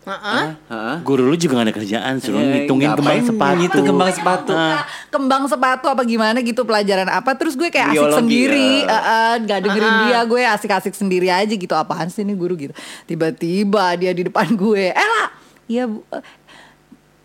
heeh. 0.00 0.56
Hah? 0.66 0.96
Guru 1.00 1.20
lu 1.22 1.36
juga 1.36 1.60
gak 1.60 1.66
ada 1.66 1.74
kerjaan 1.74 2.16
suruh 2.16 2.38
Eh, 2.38 2.64
ngitungin 2.64 2.90
kembang 2.90 3.20
sepatu. 3.20 3.56
ngitung 3.60 3.84
kembang 3.84 4.08
sepatu? 4.10 4.52
Nah, 4.52 4.80
kembang 5.06 5.44
sepatu 5.44 5.84
apa 5.86 6.00
gimana 6.02 6.40
gitu 6.40 6.64
pelajaran 6.64 7.04
apa 7.06 7.36
terus 7.36 7.52
gue 7.52 7.68
kayak 7.68 7.92
asik 7.92 8.00
Biologi, 8.00 8.16
sendiri 8.16 8.70
ya. 8.80 8.88
eh, 8.88 9.02
eh, 9.04 9.34
nggak 9.38 9.58
dengerin 9.60 9.94
dia 10.02 10.20
gue 10.24 10.42
asik-asik 10.48 10.94
sendiri 10.94 11.28
aja 11.28 11.52
gitu 11.52 11.74
apaan 11.74 12.08
sih 12.08 12.24
ini 12.24 12.32
guru 12.32 12.56
gitu 12.56 12.72
tiba-tiba 13.04 13.84
dia 13.94 14.10
di 14.10 14.24
depan 14.24 14.48
gue 14.50 14.88
eh 14.88 15.08
lah 15.12 15.28
iya 15.66 15.84
Bu." 15.84 16.00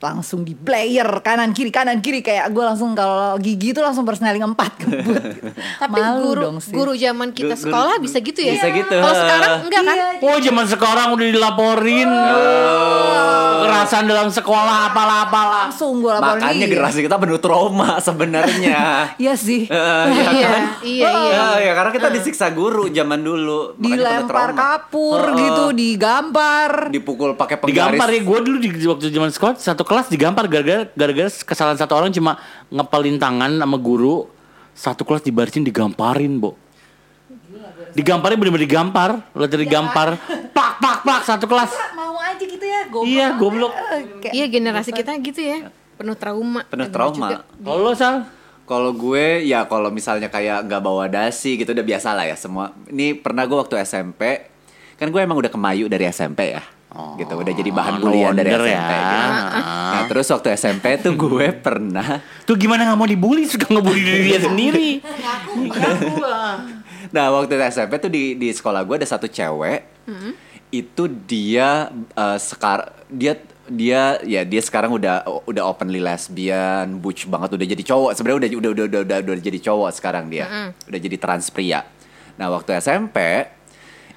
Eh, 0.04 0.12
langsung 0.12 0.44
di 0.44 0.52
player 0.54 1.08
kanan 1.20 1.50
kiri 1.50 1.72
kanan 1.72 1.98
kiri 1.98 2.20
kayak 2.20 2.52
gue 2.52 2.60
langsung 2.62 2.92
kalau 2.92 3.40
gigi 3.40 3.72
tuh 3.72 3.80
langsung 3.82 4.04
persneling 4.04 4.44
empat 4.44 4.76
kebut 4.78 5.16
gitu. 5.32 5.48
Tapi 5.82 5.96
Malu 5.96 6.20
guru 6.28 6.42
dong 6.44 6.58
sih. 6.60 6.72
guru 6.72 6.92
zaman 6.94 7.32
kita 7.32 7.56
Guru- 7.56 7.64
sekolah 7.64 7.96
bisa 7.98 8.20
gitu 8.20 8.36
ya? 8.38 8.54
Bisa 8.54 8.68
gitu. 8.70 8.92
Kalau 8.94 9.16
sekarang 9.16 9.52
enggak 9.64 9.82
kan? 9.82 9.96
Iya, 9.96 10.08
Oh 10.22 10.38
zaman 10.38 10.66
sekarang 10.66 11.08
udah 11.10 11.28
dilaporin 11.30 12.10
Kekerasan 13.56 14.04
dalam 14.06 14.28
sekolah 14.28 14.92
apalah-apalah 14.92 15.60
langsung 15.68 15.98
gue 15.98 16.12
laporin 16.12 16.42
Makanya 16.42 16.66
generasi 16.68 17.00
kita 17.00 17.16
penuh 17.16 17.40
trauma 17.40 17.96
sebenarnya. 17.98 18.80
Iya 19.16 19.34
sih 19.34 19.66
Eh, 19.66 20.06
Iya, 20.06 20.24
ya 20.28 20.48
kan? 20.50 20.64
iya, 20.84 21.08
iya. 21.08 21.10
Ya, 21.32 21.48
ya, 21.62 21.72
karena 21.74 21.92
kita 21.92 22.08
disiksa 22.10 22.52
guru 22.52 22.90
zaman 22.90 23.20
dulu. 23.20 23.78
Dilempar 23.78 24.52
kapur 24.54 25.22
Heeh. 25.24 25.40
gitu 25.40 25.64
digambar 25.72 26.90
Dipukul 26.90 27.34
pakai 27.34 27.56
penggaris. 27.58 27.96
Digampar 27.96 28.08
ya 28.10 28.20
gue 28.22 28.40
dulu 28.42 28.58
di 28.60 28.84
waktu 28.84 29.08
zaman 29.10 29.30
sekolah 29.30 29.56
satu 29.56 29.84
kelas 29.94 30.10
digampar 30.10 30.50
gara-gara 30.50 30.90
gara-gara 30.98 31.30
kesalahan 31.30 31.78
satu 31.78 31.94
orang 31.94 32.10
cuma 32.10 32.42
ngepelin 32.74 33.22
tangan 33.22 33.54
sama 33.54 33.78
guru 33.78 34.26
satu 34.74 35.06
kelas 35.06 35.22
dibarisin 35.22 35.62
digamparin 35.62 36.42
bo 36.42 36.58
digamparin 37.94 38.42
bener-bener 38.42 38.66
digampar 38.66 39.22
lo 39.38 39.46
dari 39.46 39.70
gampar 39.70 40.18
pak 40.50 40.82
pak 40.82 40.96
pak 41.06 41.20
satu 41.22 41.46
kelas 41.46 41.70
mau 41.94 42.18
aja 42.18 42.42
gitu 42.42 42.66
ya 42.66 42.90
goblok 42.90 43.06
Iya, 43.14 43.28
goblok. 43.38 43.74
Iya 44.34 44.46
generasi 44.50 44.90
kita 44.90 45.14
gitu 45.22 45.42
ya. 45.46 45.70
Penuh 45.94 46.18
trauma. 46.18 46.66
Penuh 46.66 46.90
trauma. 46.90 47.46
kalau 47.62 47.86
lo 47.86 47.94
sal 47.94 48.26
Kalau 48.64 48.96
gue 48.96 49.44
ya 49.44 49.68
kalau 49.68 49.92
misalnya 49.92 50.32
kayak 50.32 50.66
nggak 50.66 50.82
bawa 50.82 51.12
dasi 51.12 51.60
gitu 51.60 51.76
udah 51.76 51.84
biasa 51.84 52.16
lah 52.16 52.26
ya 52.26 52.34
semua. 52.34 52.72
Ini 52.88 53.20
pernah 53.20 53.44
gue 53.44 53.60
waktu 53.60 53.76
SMP 53.84 54.50
kan 54.96 55.12
gue 55.12 55.20
emang 55.22 55.36
udah 55.36 55.52
kemayu 55.52 55.86
dari 55.86 56.08
SMP 56.08 56.56
ya. 56.58 56.64
Gitu 56.94 57.34
udah 57.34 57.54
jadi 57.54 57.72
bahan 57.74 57.94
no 57.98 58.06
bulian 58.06 58.34
dari 58.38 58.54
SMP 58.54 58.70
ya. 58.70 58.86
gitu. 58.86 59.60
Nah 59.66 60.02
terus 60.06 60.28
waktu 60.30 60.48
SMP 60.54 60.86
tuh 61.02 61.14
gue 61.18 61.48
pernah 61.58 62.22
tuh 62.46 62.54
gimana 62.54 62.86
nggak 62.86 62.98
mau 63.02 63.10
dibully 63.10 63.50
suka 63.50 63.66
ngebully 63.70 64.02
diri 64.02 64.22
dia 64.30 64.40
sendiri 64.48 64.90
Nah 67.14 67.26
waktu 67.30 67.58
SMP 67.70 67.98
tuh 68.02 68.10
di 68.10 68.38
di 68.38 68.50
sekolah 68.50 68.86
gue 68.86 68.96
ada 69.02 69.08
satu 69.10 69.26
cewek 69.30 69.86
itu 70.74 71.04
dia 71.30 71.90
eh, 71.94 72.38
sekar 72.42 72.94
dia 73.10 73.38
dia 73.70 74.20
ya 74.28 74.44
dia 74.44 74.60
sekarang 74.60 74.92
udah 74.92 75.24
udah 75.48 75.64
openly 75.64 76.04
lesbian, 76.04 77.00
butch 77.00 77.30
banget 77.32 77.56
udah 77.56 77.68
jadi 77.70 77.84
cowok. 77.86 78.12
Sebenarnya 78.18 78.38
udah 78.38 78.50
udah 78.60 78.72
udah 78.74 78.86
udah 78.86 79.02
udah, 79.08 79.18
udah 79.24 79.44
jadi 79.46 79.60
cowok 79.64 79.90
sekarang 79.96 80.28
dia. 80.28 80.74
Udah 80.84 81.00
jadi 81.00 81.16
trans 81.16 81.48
pria. 81.48 81.88
Nah, 82.36 82.50
waktu 82.50 82.76
SMP 82.82 83.18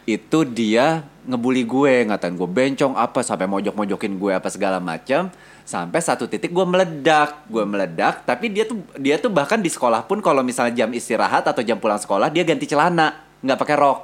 itu 0.07 0.47
dia 0.47 1.03
ngebully 1.27 1.67
gue, 1.67 2.07
ngatain 2.07 2.39
gue 2.39 2.47
bencong 2.47 2.95
apa 2.95 3.21
sampai 3.21 3.51
mojok-mojokin 3.51 4.15
gue 4.15 4.33
apa 4.33 4.47
segala 4.47 4.79
macam. 4.79 5.29
Sampai 5.67 5.99
satu 5.99 6.31
titik 6.31 6.55
gue 6.55 6.63
meledak, 6.63 7.43
gue 7.51 7.67
meledak. 7.67 8.23
Tapi 8.23 8.55
dia 8.55 8.63
tuh 8.63 8.79
dia 8.95 9.19
tuh 9.19 9.35
bahkan 9.35 9.59
di 9.59 9.67
sekolah 9.67 10.07
pun 10.07 10.23
kalau 10.23 10.47
misalnya 10.47 10.87
jam 10.87 10.91
istirahat 10.95 11.43
atau 11.43 11.59
jam 11.61 11.83
pulang 11.83 11.99
sekolah 11.99 12.31
dia 12.31 12.47
ganti 12.47 12.71
celana, 12.71 13.19
nggak 13.43 13.59
pakai 13.59 13.75
rok. 13.75 14.01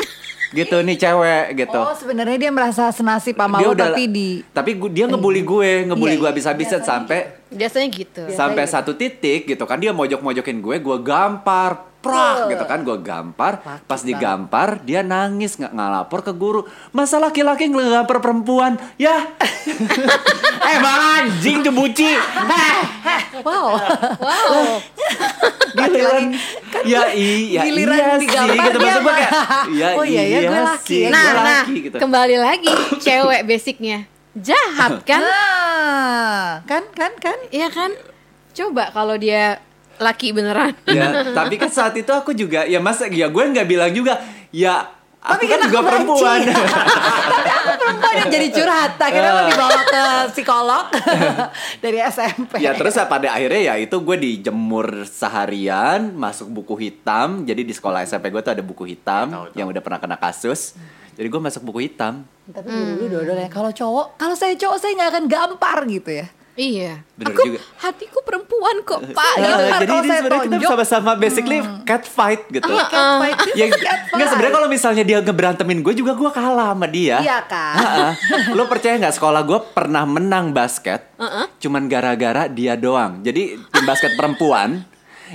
gitu 0.56 0.80
nih 0.80 0.96
cewek 0.96 1.46
gitu. 1.60 1.76
Oh 1.76 1.92
sebenarnya 1.92 2.48
dia 2.48 2.48
merasa 2.48 2.88
senasib 2.88 3.36
sama 3.36 3.60
lo 3.60 3.76
tapi 3.76 4.08
di 4.08 4.40
tapi 4.48 4.80
gu- 4.80 4.88
dia 4.88 5.04
ngebully 5.04 5.44
gue, 5.44 5.92
ngebully 5.92 6.16
Iya, 6.16 6.20
gue 6.20 6.24
iya. 6.24 6.32
habis-habisan 6.32 6.80
sampai 6.80 7.18
Biasanya 7.52 7.88
gitu. 7.92 8.22
sampai 8.32 8.64
satu 8.64 8.96
titik 8.96 9.44
gitu 9.44 9.68
kan 9.68 9.76
dia 9.76 9.92
mojok-mojokin 9.92 10.64
gue, 10.64 10.76
gue 10.80 10.96
gampar, 11.04 11.84
prak 11.98 12.48
gitu 12.50 12.64
kan. 12.64 12.78
Gue 12.86 12.98
gampar, 13.02 13.60
pas 13.84 14.00
digampar 14.00 14.80
dia 14.82 15.02
nangis 15.02 15.58
nggak 15.58 15.74
ngalapor 15.74 16.20
ke 16.22 16.32
guru, 16.34 16.64
masa 16.90 17.18
laki-laki 17.18 17.68
ngegampar 17.68 18.18
perempuan, 18.22 18.78
ya. 18.96 19.16
Eh 20.68 20.76
bang 20.84 21.02
anjing 21.24 21.64
tuh 21.64 21.72
buci. 21.72 22.10
Wow. 23.38 23.78
Wow. 24.18 24.82
giliran. 25.78 26.34
Ya 26.82 27.06
iya 27.14 27.62
giliran 27.62 27.94
iya 27.94 28.10
sih 28.18 28.26
digampar 28.26 28.66
gitu 28.66 28.78
dia 28.82 28.96
kayak 28.98 29.30
iya 29.70 29.88
Oh 29.94 30.02
iya, 30.04 30.22
ya, 30.26 30.38
gue 30.42 30.60
laki 30.66 30.90
sih, 30.90 31.00
ya. 31.06 31.08
Nah, 31.14 31.22
nah, 31.22 31.44
laki 31.62 31.74
gitu. 31.86 31.96
kembali 32.02 32.36
lagi 32.42 32.72
cewek 32.98 33.46
basicnya. 33.46 33.98
Jahat 34.34 35.02
kan? 35.08 35.22
Nah, 35.22 36.66
kan 36.66 36.82
kan 36.90 37.12
kan? 37.22 37.38
Iya 37.54 37.70
kan? 37.70 37.94
Coba 38.52 38.90
kalau 38.90 39.14
dia 39.14 39.62
laki 39.98 40.30
beneran. 40.30 40.72
ya 40.86 41.06
tapi 41.38 41.54
kan 41.54 41.68
saat 41.68 41.94
itu 41.94 42.10
aku 42.10 42.32
juga 42.32 42.64
ya 42.64 42.78
masa 42.78 43.06
ya 43.06 43.26
gue 43.26 43.42
nggak 43.44 43.66
bilang 43.66 43.90
juga 43.90 44.18
ya 44.48 44.86
aku 45.18 45.34
Tapi 45.34 45.44
kan 45.44 45.58
kan 45.58 45.66
juga 45.66 45.78
aku 45.78 45.88
perempuan. 45.90 46.38
Benci. 46.46 47.76
perempuan 47.78 48.14
yang 48.16 48.30
jadi 48.30 48.46
curhat 48.48 48.92
akhirnya 48.96 49.32
lo 49.34 49.42
dibawa 49.44 49.78
ke 49.84 50.02
psikolog 50.32 50.84
dari 51.84 51.98
SMP 52.00 52.52
Ya 52.62 52.72
terus 52.72 52.94
ya 52.94 53.04
pada 53.04 53.34
akhirnya 53.34 53.60
ya 53.60 53.74
itu 53.76 53.98
gue 53.98 54.16
dijemur 54.16 55.04
seharian 55.04 56.14
masuk 56.14 56.48
buku 56.48 56.74
hitam. 56.80 57.42
Jadi 57.42 57.62
di 57.62 57.74
sekolah 57.74 58.02
SMP 58.02 58.30
gue 58.30 58.40
tuh 58.40 58.54
ada 58.54 58.62
buku 58.62 58.86
hitam 58.86 59.26
yang 59.52 59.66
udah 59.66 59.82
pernah 59.82 59.98
kena 59.98 60.16
kasus. 60.16 60.78
Jadi 61.18 61.26
gue 61.26 61.40
masuk 61.42 61.66
buku 61.66 61.90
hitam. 61.90 62.22
Tapi 62.46 62.70
dulu 62.70 63.26
dulu 63.26 63.32
ya 63.34 63.50
kalau 63.50 63.68
cowok 63.68 64.16
kalau 64.16 64.32
saya 64.32 64.54
cowok 64.54 64.78
saya 64.78 64.94
nggak 64.94 65.10
akan 65.12 65.24
gampar 65.26 65.78
gitu 65.84 66.10
ya 66.14 66.26
Iya. 66.58 67.06
Bener 67.14 67.30
aku 67.30 67.42
juga. 67.46 67.58
hatiku 67.78 68.18
perempuan 68.20 68.82
kok, 68.82 68.98
Pak. 69.14 69.32
Nah, 69.32 69.46
gitu. 69.46 69.62
Ntar 69.62 69.80
jadi 69.80 69.94
ini 69.94 70.08
sebenarnya 70.10 70.42
kita 70.50 70.66
sama-sama 70.68 71.10
basically 71.14 71.58
cat 71.84 72.02
fight 72.02 72.42
gitu 72.48 72.66
Iya, 72.66 72.84
catfight. 72.84 73.36
ya 73.54 73.66
nggak 74.18 74.28
sebenarnya 74.28 74.52
kalau 74.52 74.68
misalnya 74.68 75.02
dia 75.02 75.18
ngeberantemin 75.20 75.78
gue 75.80 75.94
juga 75.94 76.12
gue 76.12 76.30
kalah 76.30 76.74
sama 76.74 76.86
dia 76.86 77.16
Iya 77.18 77.38
kan? 77.42 77.74
Ha-ha. 77.76 78.08
lo 78.50 78.66
percaya 78.66 78.98
nggak 78.98 79.14
sekolah 79.14 79.40
gue 79.40 79.58
pernah 79.70 80.02
menang 80.02 80.50
basket 80.50 81.14
cuman 81.56 81.86
gara-gara 81.86 82.46
dia 82.46 82.74
doang 82.74 83.20
jadi 83.20 83.54
tim 83.56 83.84
basket 83.84 84.14
perempuan 84.14 84.82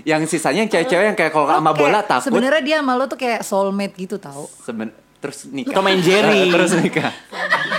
yang 0.01 0.23
sisanya 0.23 0.63
yang 0.63 0.71
cewek-cewek 0.71 1.05
yang 1.05 1.15
kayak 1.15 1.31
kalau 1.31 1.47
sama 1.47 1.71
bola 1.71 2.01
takut 2.01 2.27
sebenarnya 2.27 2.62
dia 2.62 2.77
sama 2.79 2.93
lo 2.93 3.05
tuh 3.05 3.15
kayak 3.15 3.41
soulmate 3.41 3.93
gitu 3.95 4.17
tau 4.17 4.49
Seben 4.59 4.89
terus 5.23 5.47
nikah. 5.47 5.71
Tom 5.71 5.88
and 5.88 6.01
Jerry. 6.01 6.49
terus 6.53 6.75
nikah. 6.75 7.15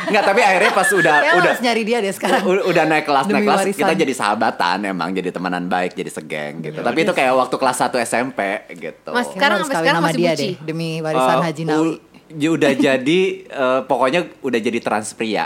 Enggak, 0.05 0.25
tapi 0.27 0.41
akhirnya 0.41 0.73
pas 0.73 0.89
udah 0.91 1.17
Kayak 1.19 1.33
lo 1.33 1.41
udah 1.41 1.55
nyari 1.61 1.83
dia 1.83 1.99
deh 1.99 2.13
sekarang 2.13 2.41
udah 2.45 2.85
naik 2.87 3.05
kelas 3.05 3.25
naik 3.25 3.33
Demi 3.35 3.45
kelas 3.47 3.61
warisan. 3.63 3.79
kita 3.79 3.93
jadi 3.95 4.13
sahabatan 4.15 4.79
emang 4.87 5.09
jadi 5.11 5.29
temenan 5.29 5.65
baik 5.67 5.93
jadi 5.93 6.11
segeng 6.11 6.55
gitu. 6.63 6.81
tapi 6.81 6.99
itu 6.99 7.13
kayak 7.13 7.33
waktu 7.35 7.55
kelas 7.55 7.77
1 7.83 8.01
SMP 8.03 8.41
gitu. 8.71 9.11
Mas, 9.11 9.29
Sekarang 9.29 9.61
sampai 9.61 9.77
sekarang 9.77 9.97
sama 9.99 10.09
masih 10.09 10.19
dia 10.19 10.31
buci. 10.31 10.41
deh 10.43 10.55
demi 10.63 10.89
warisan 10.99 11.37
Eh, 11.37 11.43
Haji 11.43 11.63
Nawi 11.65 11.81
u- 11.87 12.01
ya 12.31 12.49
udah 12.51 12.73
jadi 12.75 13.21
eh, 13.45 13.81
pokoknya 13.83 14.21
udah 14.41 14.61
jadi 14.61 14.79
trans 14.79 15.13
pria. 15.13 15.45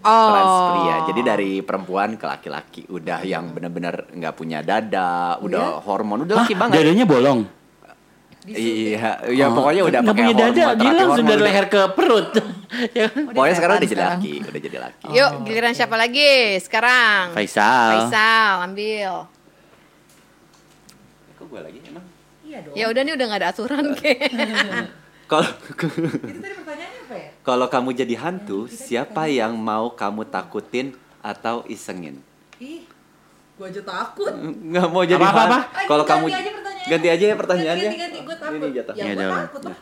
Oh. 0.00 0.26
Trans 0.30 0.54
pria. 0.70 0.96
Jadi 1.04 1.20
dari 1.20 1.52
perempuan 1.60 2.14
ke 2.14 2.24
laki-laki 2.24 2.86
udah 2.86 3.18
yang 3.24 3.50
bener-bener 3.50 4.06
nggak 4.08 4.30
punya 4.32 4.62
dada, 4.62 5.38
udah 5.38 5.78
hormon, 5.80 6.22
udah 6.22 6.38
laki 6.38 6.54
banget. 6.54 6.78
dadanya 6.78 7.02
bolong 7.04 7.40
Iya, 8.50 9.10
ya 9.28 9.46
pokoknya 9.48 9.82
udah 9.84 10.00
pakai 10.02 10.24
punya 10.24 10.32
dada 10.34 10.64
dia 10.72 10.90
langsung 10.90 11.10
hormon, 11.18 11.26
dari 11.26 11.36
udah- 11.36 11.48
leher 11.48 11.66
ke 11.66 11.80
perut 11.92 12.28
Ya 12.96 13.04
kan? 13.06 13.22
Pokoknya 13.28 13.54
sekarang 13.54 13.74
udah 13.76 13.88
jadi 13.88 14.04
laki, 14.06 14.34
udah 14.42 14.60
jadi 14.62 14.78
laki. 14.78 15.04
Yuk, 15.10 15.30
giliran 15.42 15.72
siapa 15.72 15.94
lagi 15.94 16.30
sekarang? 16.58 17.32
Faisal. 17.32 17.88
Faisal, 18.04 18.52
ambil. 18.62 19.12
Kok 21.34 21.46
gue 21.46 21.60
lagi 21.60 21.78
emang? 21.84 22.04
Ya 22.72 22.86
udah 22.86 23.02
nih 23.02 23.12
udah 23.12 23.24
nggak 23.26 23.40
ada 23.40 23.48
aturan 23.50 23.84
kayak. 23.94 24.32
Kalau 25.30 25.50
Kalau 27.42 27.66
kamu 27.66 27.92
jadi 27.94 28.14
hantu, 28.18 28.64
siapa 28.66 29.24
yang 29.26 29.52
mau 29.54 29.88
kamu 29.90 30.24
takutin 30.26 30.92
atau 31.18 31.64
isengin? 31.66 32.20
ih 32.58 32.82
gue 33.54 33.66
aja 33.66 33.82
takut 33.82 34.30
Nggak 34.34 34.86
mau 34.86 35.02
jadi 35.02 35.18
Apa, 35.20 35.30
apa, 35.30 35.40
hantu. 35.40 35.54
apa? 35.54 35.82
Kalau 35.84 36.04
Ganti 36.04 36.12
kamu 36.12 36.24
aja 36.26 36.38
pertanyaannya. 36.52 36.86
ganti 36.88 37.08
aja 37.08 37.24
ya 37.24 37.34
pertanyaannya. 37.34 37.82
Ganti, 37.84 37.98
ganti, 37.98 38.17
takut. 38.17 38.17
Ini 38.50 38.68
jatuh. 38.72 38.94
Ya, 38.94 39.04
Iya, 39.04 39.14
jauh. 39.14 39.36
takut 39.44 39.62
lah. 39.66 39.78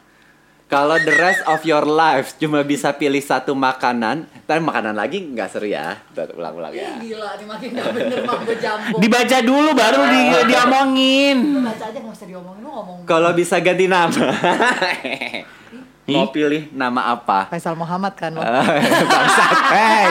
Kalau 0.67 0.99
the 0.99 1.15
rest 1.15 1.47
of 1.47 1.63
your 1.63 1.87
life 1.87 2.35
cuma 2.37 2.67
bisa 2.67 2.91
pilih 2.91 3.23
satu 3.23 3.55
makanan, 3.55 4.27
tapi 4.51 4.59
makanan 4.59 4.99
lagi 4.99 5.23
nggak 5.23 5.47
seru 5.47 5.71
ya. 5.71 5.95
Tuh, 6.11 6.27
Ulang-ulang 6.35 6.75
ya. 6.75 6.99
Gila 6.99 7.39
nih 7.39 7.47
makin 7.47 7.69
gak 7.71 7.87
bener 7.95 8.19
mambo 8.27 8.51
jambung. 8.51 8.99
Dibaca 8.99 9.39
dulu 9.47 9.71
baru 9.79 10.01
di, 10.11 10.21
diomongin. 10.51 11.39
Baca 11.63 11.85
aja 11.87 11.99
gak 12.03 12.11
usah 12.11 12.27
diomongin 12.27 12.67
lu 12.67 12.71
ngomong. 12.75 12.99
Kalau 13.07 13.31
bisa 13.31 13.63
ganti 13.63 13.87
nama, 13.87 14.11
mau 16.11 16.35
pilih 16.35 16.67
nama 16.75 17.15
apa? 17.15 17.47
Faisal 17.47 17.79
Muhammad 17.79 18.19
kan 18.19 18.35
lo. 18.35 18.43
Bangsat, 18.43 19.51
hey, 19.71 20.11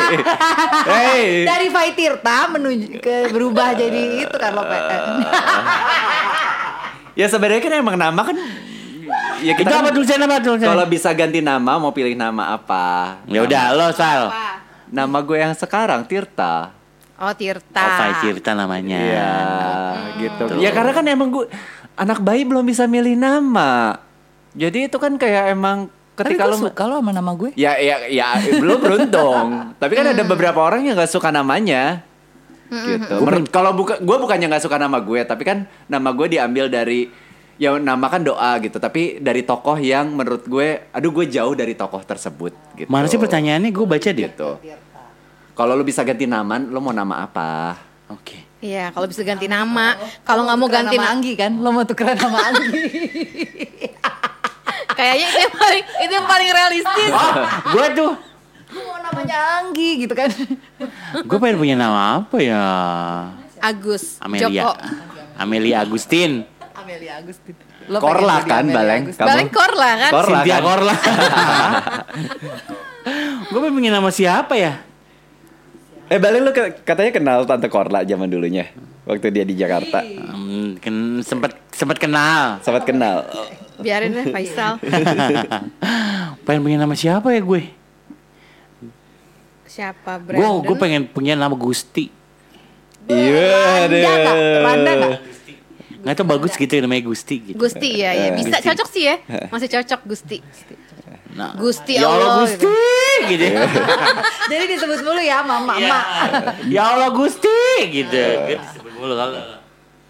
hey. 0.87 1.23
Dari 1.43 1.67
Faitirta 1.67 2.47
menuju 2.47 3.03
ke 3.03 3.27
berubah 3.27 3.75
jadi 3.75 4.23
itu 4.23 4.35
kan 4.39 4.55
lo 4.55 4.63
PN. 4.63 5.03
Ya 7.15 7.31
sebenarnya 7.31 7.63
kan 7.63 7.73
emang 7.73 7.95
nama 7.95 8.21
kan. 8.21 8.35
Ya 9.39 9.55
Itu 9.55 9.63
kita 9.63 9.79
apa 9.79 9.89
kan- 9.89 9.95
tulisan 9.95 10.19
apa 10.19 10.35
tulisan? 10.43 10.67
Kalau 10.67 10.85
bisa 10.85 11.09
ganti 11.15 11.39
nama, 11.39 11.79
mau 11.79 11.95
pilih 11.95 12.15
nama 12.15 12.55
apa? 12.55 13.19
Ya 13.25 13.43
udah 13.43 13.63
lo 13.71 13.87
Sal. 13.95 14.27
Apa? 14.31 14.63
Nama 14.85 15.17
gue 15.23 15.37
yang 15.39 15.53
sekarang 15.55 16.03
Tirta. 16.03 16.75
Oh 17.15 17.31
Tirta. 17.31 17.79
Oh, 17.79 17.91
Fai 17.95 18.11
Tirta 18.19 18.51
namanya. 18.51 18.99
Iya, 18.99 19.35
gitu. 20.19 20.43
Ya 20.59 20.75
karena 20.75 20.91
kan 20.91 21.05
emang 21.07 21.31
gue 21.31 21.45
anak 21.95 22.19
bayi 22.19 22.43
belum 22.43 22.67
bisa 22.67 22.83
milih 22.85 23.15
nama. 23.15 23.95
Jadi 24.51 24.91
itu 24.91 24.97
kan 24.99 25.15
kayak 25.15 25.51
emang 25.51 25.87
Tapi 26.15 26.35
ketika 26.35 26.47
lo 26.47 26.55
suka 26.55 26.83
lo 26.87 26.99
sama 26.99 27.11
nama 27.11 27.31
gue. 27.35 27.51
Ya, 27.55 27.75
ya, 27.75 28.07
ya, 28.07 28.39
belum 28.55 28.79
beruntung. 28.79 29.47
Tapi 29.81 29.93
kan 29.95 30.11
ada 30.11 30.23
beberapa 30.23 30.59
orang 30.59 30.83
yang 30.83 30.95
nggak 30.95 31.11
suka 31.11 31.31
namanya. 31.31 32.03
Gitu. 32.65 33.13
Menurut- 33.21 33.47
Kalau 33.47 33.71
buka, 33.71 33.97
gue 33.97 34.15
bukannya 34.17 34.45
nggak 34.47 34.63
suka 34.63 34.75
nama 34.75 34.97
gue, 34.97 35.19
tapi 35.21 35.41
kan 35.41 35.63
nama 35.85 36.09
gue 36.11 36.25
diambil 36.27 36.65
dari 36.65 37.07
ya 37.55 37.75
nama 37.77 38.05
kan 38.07 38.21
doa 38.21 38.57
gitu. 38.59 38.77
Tapi 38.77 39.19
dari 39.19 39.41
tokoh 39.41 39.75
yang 39.75 40.11
menurut 40.11 40.43
gue, 40.43 40.89
aduh 40.89 41.11
gue 41.11 41.25
jauh 41.27 41.53
dari 41.53 41.73
tokoh 41.73 42.01
tersebut. 42.01 42.51
Gitu. 42.75 42.87
Mana 42.89 43.05
sih 43.05 43.15
pertanyaannya? 43.15 43.69
Gue 43.69 43.85
baca 43.85 44.09
deh. 44.09 44.25
Gitu. 44.25 44.49
Kalau 45.55 45.71
lu 45.71 45.81
bisa 45.81 46.03
ganti 46.03 46.27
nama, 46.27 46.59
lu 46.59 46.79
mau 46.79 46.91
nama 46.91 47.23
apa? 47.23 47.75
Oke. 48.11 48.43
Iya, 48.59 48.89
kalau 48.91 49.05
bisa 49.05 49.21
ganti 49.21 49.45
nama. 49.45 49.93
Kalau 50.25 50.41
nggak 50.43 50.57
mau 50.57 50.67
ganti 50.67 50.95
nama 50.95 51.11
Anggi 51.13 51.33
kan? 51.37 51.51
Lo 51.61 51.69
mau 51.69 51.85
tukeran 51.85 52.17
nama 52.17 52.49
Anggi. 52.49 52.69
kayaknya 54.95 55.25
itu 55.27 55.37
yang 55.37 55.53
paling 55.53 55.83
itu 56.01 56.13
yang 56.13 56.27
paling 56.27 56.49
realistis. 56.49 57.11
Gue 57.67 57.85
tuh, 57.93 58.11
Lo 58.15 58.34
mau 58.75 58.99
namanya 58.99 59.63
Anggi 59.63 60.03
gitu 60.03 60.13
kan? 60.13 60.29
gue 61.29 61.37
pengen 61.39 61.57
punya 61.57 61.75
nama 61.79 62.21
apa 62.21 62.37
ya? 62.43 62.63
Agus, 63.63 64.19
Amelia. 64.19 64.45
Joko. 64.45 64.71
Amelia 65.35 65.75
Agustin. 65.81 66.45
Amelia 66.75 67.13
Agustin. 67.19 67.55
Lo 67.87 68.01
Korla 68.01 68.41
kan, 68.43 68.65
Amelia 68.65 68.77
Baleng? 68.77 69.03
Agustin. 69.07 69.25
Balik 69.25 69.49
Korla 69.49 69.89
kan? 69.97 70.11
Korla 70.11 70.37
Cynthia 70.41 70.55
kan? 70.55 70.63
Korla. 70.63 70.93
gue 73.49 73.59
pengen 73.61 73.75
punya 73.75 73.91
nama 73.93 74.09
siapa 74.11 74.53
ya? 74.57 74.73
Eh 76.05 76.21
Balen 76.21 76.45
lu 76.45 76.53
ke- 76.53 76.85
katanya 76.85 77.09
kenal 77.09 77.37
Tante 77.49 77.65
Korla 77.65 78.05
zaman 78.05 78.29
dulunya 78.29 78.69
waktu 79.05 79.33
dia 79.33 79.45
di 79.45 79.57
Jakarta. 79.57 80.05
Hmm, 80.05 80.77
ken, 80.77 81.21
sempet 81.25 81.57
sempet 81.73 81.97
kenal. 81.97 82.61
Sempat 82.61 82.85
kenal. 82.85 83.25
Biarin 83.81 84.13
deh 84.13 84.29
Faisal. 84.29 84.77
pengen 86.45 86.61
punya 86.61 86.77
nama 86.77 86.93
siapa 86.93 87.33
ya 87.33 87.41
gue? 87.41 87.61
Siapa 89.75 90.11
Gue 90.17 90.39
Brandon? 90.39 90.63
gue 90.63 90.75
pengen 90.79 91.01
punya 91.05 91.35
nama 91.35 91.51
Gusti. 91.51 92.07
Iya 93.05 93.85
Randa 93.85 93.97
nggak? 94.15 94.35
Randa 94.63 94.91
nggak? 94.95 95.19
Nggak 95.99 96.15
tuh 96.15 96.25
bagus 96.25 96.53
gitu 96.53 96.73
namanya 96.79 97.03
Gusti 97.03 97.35
gitu. 97.43 97.57
Gusti 97.57 97.89
ya, 97.97 98.13
ya 98.13 98.29
bisa 98.31 98.55
Gusti. 98.55 98.65
cocok 98.65 98.87
sih 98.87 99.03
ya. 99.03 99.15
Masih 99.53 99.67
cocok 99.67 100.01
Gusti. 100.05 100.37
Nah, 101.35 101.51
Gusti 101.53 101.99
ya 101.99 102.07
Allah 102.07 102.39
Allah, 102.39 102.47
Gusti 102.47 102.71
gitu. 103.27 103.45
Jadi 104.51 104.63
disebut 104.71 104.99
mulu 105.03 105.19
ya 105.19 105.43
mama 105.43 105.75
Iya. 105.75 105.91
emak. 105.91 106.05
ya 106.71 106.83
Allah 106.87 107.09
Gusti 107.11 107.59
gitu. 107.91 108.15
Gitu 108.47 108.55
disebut 108.55 108.93
mulu 108.95 109.13
kalau 109.13 109.59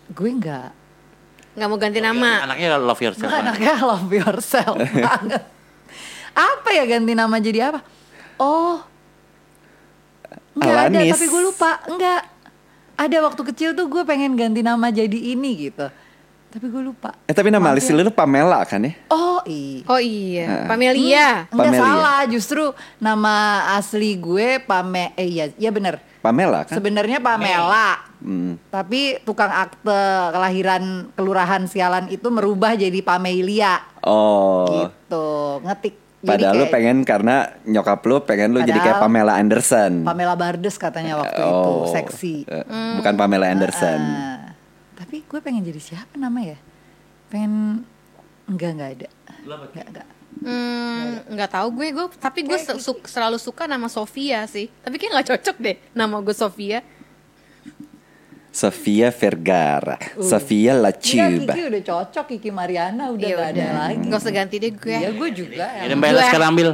Gue 0.07 0.29
enggak. 0.29 0.69
Nggak 1.55 1.67
mau 1.67 1.79
ganti 1.79 1.99
nama. 1.99 2.31
anaknya 2.45 2.77
love 2.77 3.01
yourself. 3.01 3.25
Gue 3.25 3.39
anaknya 3.41 3.73
love 3.81 4.11
yourself 4.13 4.77
banget. 5.09 5.41
Apa 6.31 6.69
ya 6.69 6.83
ganti 6.85 7.11
nama 7.11 7.35
jadi 7.39 7.73
apa? 7.73 7.79
Oh. 8.37 8.77
Enggak 10.55 10.75
ada 10.87 10.99
tapi 11.11 11.25
gue 11.27 11.41
lupa. 11.43 11.71
Enggak. 11.85 12.21
Ada 12.95 13.17
waktu 13.27 13.41
kecil 13.51 13.69
tuh 13.75 13.91
gue 13.91 14.07
pengen 14.07 14.39
ganti 14.39 14.63
nama 14.63 14.87
jadi 14.87 15.35
ini 15.35 15.67
gitu. 15.67 15.91
Tapi 16.47 16.71
gue 16.71 16.83
lupa. 16.87 17.11
Eh 17.27 17.35
tapi 17.35 17.51
nama 17.51 17.75
Alice 17.75 17.91
ya. 17.91 17.99
lu 17.99 18.07
Pamela 18.07 18.63
kan 18.63 18.79
ya? 18.79 18.95
Oh 19.11 19.43
iya. 19.43 19.83
Oh 19.91 19.99
iya, 19.99 20.63
Pamelia. 20.63 21.51
Enggak 21.51 21.75
Pamelia. 21.75 21.83
salah, 21.83 22.19
justru 22.31 22.63
nama 22.95 23.35
asli 23.75 24.15
gue 24.15 24.63
Pame 24.63 25.11
eh 25.19 25.27
iya, 25.27 25.45
iya 25.59 25.67
bener. 25.75 25.99
Pamela 26.23 26.63
kan? 26.63 26.79
Sebenarnya 26.79 27.19
Pamela. 27.19 27.99
Hmm. 28.23 28.55
Tapi 28.71 29.19
tukang 29.27 29.51
akte 29.51 29.99
kelahiran 30.31 31.11
kelurahan 31.13 31.67
Sialan 31.67 32.07
itu 32.07 32.31
merubah 32.31 32.79
jadi 32.79 33.03
Pamelia 33.03 33.83
Oh. 33.99 34.63
gitu. 34.71 35.59
Ngetik. 35.67 36.04
Padahal 36.27 36.53
lu 36.55 36.63
kayak 36.63 36.73
pengen 36.73 36.97
karena 37.01 37.35
nyokap 37.63 38.01
lu 38.01 38.17
pengen 38.19 38.49
lu 38.49 38.59
jadi 38.59 38.77
kayak 38.77 38.97
Pamela 38.99 39.33
Anderson. 39.33 40.01
Pamela 40.01 40.33
Bardes 40.33 40.75
katanya 40.75 41.17
waktu 41.17 41.39
Oh. 41.39 41.53
itu, 41.53 41.71
seksi. 41.93 42.35
Eh, 42.43 42.65
Bukan 42.95 43.13
Pamela 43.13 43.47
Anderson. 43.47 44.01
Ah, 44.01 44.53
tapi 44.95 45.21
gue 45.21 45.39
pengen 45.39 45.61
jadi 45.61 45.77
siapa 45.77 46.15
nama 46.15 46.37
ya? 46.37 46.57
Pengen 47.27 47.85
enggak 48.45 48.69
enggak 48.73 48.89
ada. 48.95 49.09
Enggak 49.39 49.87
enggak. 49.87 50.07
Hmm, 50.35 51.23
nggak 51.27 51.47
tahu 51.49 51.67
gue, 51.73 51.87
gue 51.91 52.05
tapi 52.17 52.43
gue 52.43 52.55
se- 52.55 52.75
su- 52.77 53.01
selalu 53.03 53.37
suka 53.37 53.65
nama 53.65 53.87
Sofia 53.87 54.43
sih. 54.45 54.67
Tapi 54.83 54.95
kayak 54.95 55.11
nggak 55.13 55.27
cocok 55.31 55.57
deh 55.57 55.75
nama 55.91 56.19
gue 56.19 56.35
Sofia. 56.35 56.83
Sofia 58.55 59.11
Vergara, 59.11 59.99
Sofia 60.15 60.71
Enggak, 60.79 61.03
Lachuba. 61.03 61.51
Kiki 61.51 61.63
udah 61.67 61.81
cocok, 61.83 62.25
Kiki 62.31 62.51
Mariana 62.55 63.11
udah 63.11 63.27
Iya 63.27 63.35
enggak 63.35 63.51
ada 63.51 63.65
lagi. 63.83 64.03
Nggak 64.07 64.19
usah 64.23 64.31
ganti 64.31 64.55
deh 64.63 64.71
gue. 64.71 64.95
Iya, 64.95 65.09
gue 65.11 65.29
juga. 65.35 65.65
Ya 65.67 65.83
ya. 65.83 65.91
dan 65.91 65.95
Mbak 65.99 66.07
Ella 66.07 66.21
sekarang 66.31 66.49
ambil. 66.55 66.69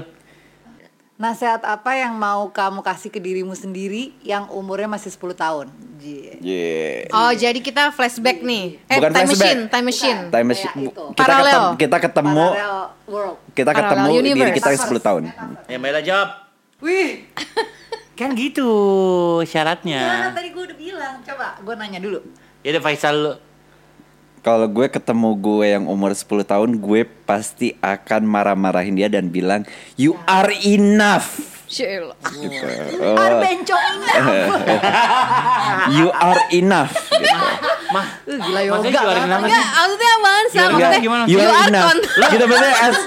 Nasihat 1.17 1.61
apa 1.61 1.91
yang 1.97 2.13
mau 2.17 2.49
kamu 2.49 2.81
kasih 2.81 3.09
ke 3.09 3.17
dirimu 3.17 3.53
sendiri 3.53 4.13
yang 4.21 4.49
umurnya 4.53 4.89
masih 4.89 5.09
10 5.09 5.33
tahun? 5.33 5.67
Jee. 5.97 6.37
Yeah. 6.41 7.13
Oh 7.13 7.33
jadi 7.33 7.57
kita 7.57 7.89
flashback 7.93 8.41
nih. 8.41 8.77
Eh 8.85 8.97
Bukan 8.97 9.09
time 9.13 9.25
flashback. 9.25 9.41
machine, 9.41 9.61
time 9.69 9.85
machine. 9.85 10.19
Time 10.29 10.47
machine. 10.49 10.73
Itu. 10.85 11.05
Kita 11.13 11.25
Paralel. 11.25 11.45
ketemu, 11.45 11.69
kita 11.77 11.97
ketemu, 11.97 12.45
Parallel 12.45 12.77
world. 13.05 13.37
kita 13.53 13.71
ketemu 13.73 14.09
diri 14.09 14.29
universe. 14.33 14.57
kita 14.57 14.69
yang 14.69 14.81
10 14.85 15.01
tahun. 15.01 15.23
Ya 15.65 15.75
Mbak 15.81 15.89
Ella 15.89 16.01
jawab. 16.01 16.29
Wih, 16.81 17.09
Kan 18.15 18.35
gitu 18.37 18.69
syaratnya. 19.47 20.31
tadi 20.35 20.49
gue 20.51 20.63
udah 20.67 20.77
bilang. 20.77 21.15
Coba 21.25 21.57
gue 21.59 21.73
nanya 21.77 21.99
dulu. 21.99 22.19
Ya 22.61 22.77
udah 22.77 22.83
Faisal 22.83 23.15
lu. 23.17 23.33
Kalau 24.41 24.65
gue 24.65 24.89
ketemu 24.89 25.29
gue 25.37 25.65
yang 25.69 25.85
umur 25.85 26.17
10 26.17 26.25
tahun, 26.41 26.69
gue 26.81 27.05
pasti 27.29 27.77
akan 27.77 28.25
marah-marahin 28.25 28.97
dia 28.97 29.05
dan 29.05 29.29
bilang, 29.29 29.69
"You 30.01 30.17
are 30.25 30.49
enough." 30.65 31.61
Sheila. 31.71 32.15
Gitu. 32.35 32.67
Ar 33.15 33.31
Oh, 33.31 33.39
bencong 33.39 33.95
you 35.97 36.11
are 36.11 36.41
enough. 36.51 36.91
Gitu. 36.91 37.37
Mah, 37.95 38.07
gila 38.27 38.61
yoga. 38.67 38.75
Maksudnya 38.83 38.99
juarin 38.99 39.23
banget. 39.23 39.31
nama 39.31 39.45
Enggak, 39.47 39.67
maksudnya 39.71 40.11
apaan 40.11 40.45
sih? 40.45 40.57
Gimana, 40.59 40.71
Maksudnya 40.75 40.99
gimana? 40.99 41.23
You, 41.23 41.37
you 41.37 41.47
are 41.47 41.55
are 41.55 41.69
enough. 41.71 41.95
Gitu 42.27 42.43
maksudnya 42.43 42.75
as 42.75 42.97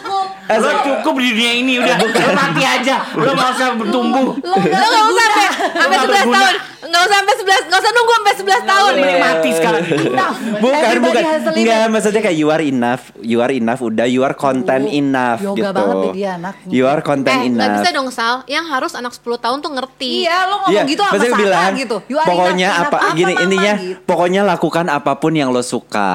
Lo 0.45 0.71
cukup 0.85 1.15
di 1.25 1.33
dunia 1.33 1.53
ini 1.57 1.73
udah. 1.81 1.97
Lo 2.05 2.31
mati 2.37 2.63
aja. 2.63 3.01
Lo 3.17 3.33
mau 3.33 3.49
usah 3.49 3.73
bertumbuh. 3.81 4.37
Lo 4.45 4.57
nggak 4.61 5.05
usah 5.09 5.27
sampai 5.67 5.97
sampai 5.97 5.97
Nggak 5.97 6.05
11 6.05 6.15
berguna. 6.21 6.39
tahun. 6.39 6.55
Nggak 6.85 7.01
usah 7.01 7.17
sampai 7.17 7.35
11, 7.35 7.63
nggak 7.65 7.81
usah 7.81 7.93
nunggu 7.93 8.13
sampai 8.13 8.35
11 8.35 8.45
tahun. 8.65 8.93
Mending 8.95 9.19
mati 9.19 9.51
sekarang 9.51 9.83
Enough. 9.85 10.37
bukan 10.55 10.95
bukan 11.01 11.23
enggak 11.51 11.85
maksudnya 11.89 12.21
kayak 12.21 12.37
you 12.37 12.49
are 12.49 12.61
enough 12.63 13.03
you 13.19 13.39
are 13.39 13.51
enough 13.51 13.81
udah 13.81 14.05
you 14.05 14.21
are 14.21 14.35
content 14.35 14.85
Oh, 14.85 14.93
enough 14.95 15.41
yoga 15.41 15.57
gitu 15.57 15.71
banget 15.73 15.97
deh 15.97 16.13
dia 16.13 16.31
anaknya. 16.35 16.71
you 16.71 16.85
are 16.85 17.01
content 17.01 17.35
Eh, 17.35 17.49
nggak 17.49 17.57
enough 17.65 17.77
bisa 17.79 17.91
dong 17.91 18.09
Sal. 18.11 18.35
Yang 18.47 18.65
harus 18.69 18.93
anak 18.93 19.13
10 19.13 19.25
tahun 19.39 19.59
tuh 19.59 19.73
ngerti. 19.73 20.11
Iya, 20.23 20.39
lo 20.45 20.55
ngomong 20.61 20.71
Iya, 20.71 20.83
gitu 20.85 21.03
apa 21.03 21.15
Saka 21.17 21.37
bilang, 21.37 21.73
gitu. 21.75 21.97
You 22.05 22.17
are 22.17 22.27
pokoknya 22.27 22.69
enough, 22.69 22.85
apa, 22.85 22.97
enough 22.99 23.15
gini 23.15 23.33
Mama, 23.33 23.43
intinya 23.43 23.73
gitu. 23.75 24.01
pokoknya 24.05 24.41
lakukan 24.47 24.87
apa 24.87 25.13
pun 25.15 25.33
yang 25.33 25.49
lo 25.49 25.63
suka 25.63 26.13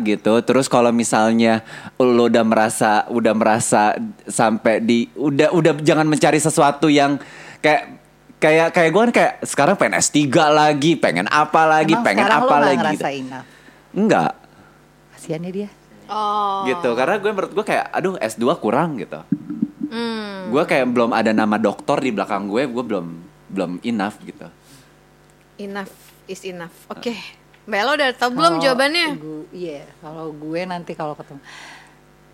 gitu 0.00 0.34
terus 0.40 0.66
kalau 0.66 0.90
misalnya 0.90 1.60
lo 1.96 2.24
udah 2.24 2.42
merasa 2.42 2.90
udah 3.06 3.32
merasa 3.32 3.82
sampai 4.24 4.80
di 4.80 4.98
udah 5.12 5.50
udah 5.50 5.72
jangan 5.78 6.04
mencari 6.04 6.38
sesuatu 6.38 6.86
yang 6.86 7.20
kayak 7.58 8.05
kayak 8.36 8.68
kayak 8.70 8.90
gue 8.90 9.02
kan 9.02 9.12
kayak 9.12 9.32
sekarang 9.42 9.74
pengen 9.74 9.96
S3 9.96 10.16
lagi 10.50 10.92
pengen 10.94 11.26
apa 11.26 11.62
lagi 11.64 11.92
Emang 11.92 12.04
pengen 12.04 12.28
apa 12.28 12.56
lagi 12.58 12.76
gitu. 12.76 12.84
ngerasa 12.94 13.08
enough. 13.10 13.46
enggak 13.92 14.32
Kasian 15.10 15.40
ya 15.40 15.52
dia. 15.54 15.70
Oh. 16.06 16.62
gitu 16.64 16.88
karena 16.92 17.16
gue 17.16 17.30
menurut 17.30 17.52
gue 17.52 17.64
kayak 17.64 17.86
aduh 17.90 18.14
S2 18.16 18.44
kurang 18.56 18.96
gitu 18.96 19.20
Hmm. 19.86 20.50
gue 20.50 20.62
kayak 20.64 20.86
belum 20.88 21.10
ada 21.10 21.30
nama 21.30 21.56
doktor 21.56 21.98
di 21.98 22.10
belakang 22.10 22.46
gue 22.46 22.66
gue 22.66 22.84
belum 22.84 23.06
belum 23.48 23.70
enough 23.82 24.18
gitu 24.20 24.50
Enough 25.56 25.94
is 26.26 26.42
enough. 26.42 26.74
Oke. 26.86 27.16
Mbak 27.64 27.78
Ella 27.78 27.92
udah 27.94 28.10
tau 28.12 28.28
belum 28.28 28.60
jawabannya? 28.60 29.16
Iya, 29.48 29.88
kalau 29.96 30.28
gue 30.30 30.60
nanti 30.62 30.92
kalau 30.92 31.14
ketemu 31.14 31.40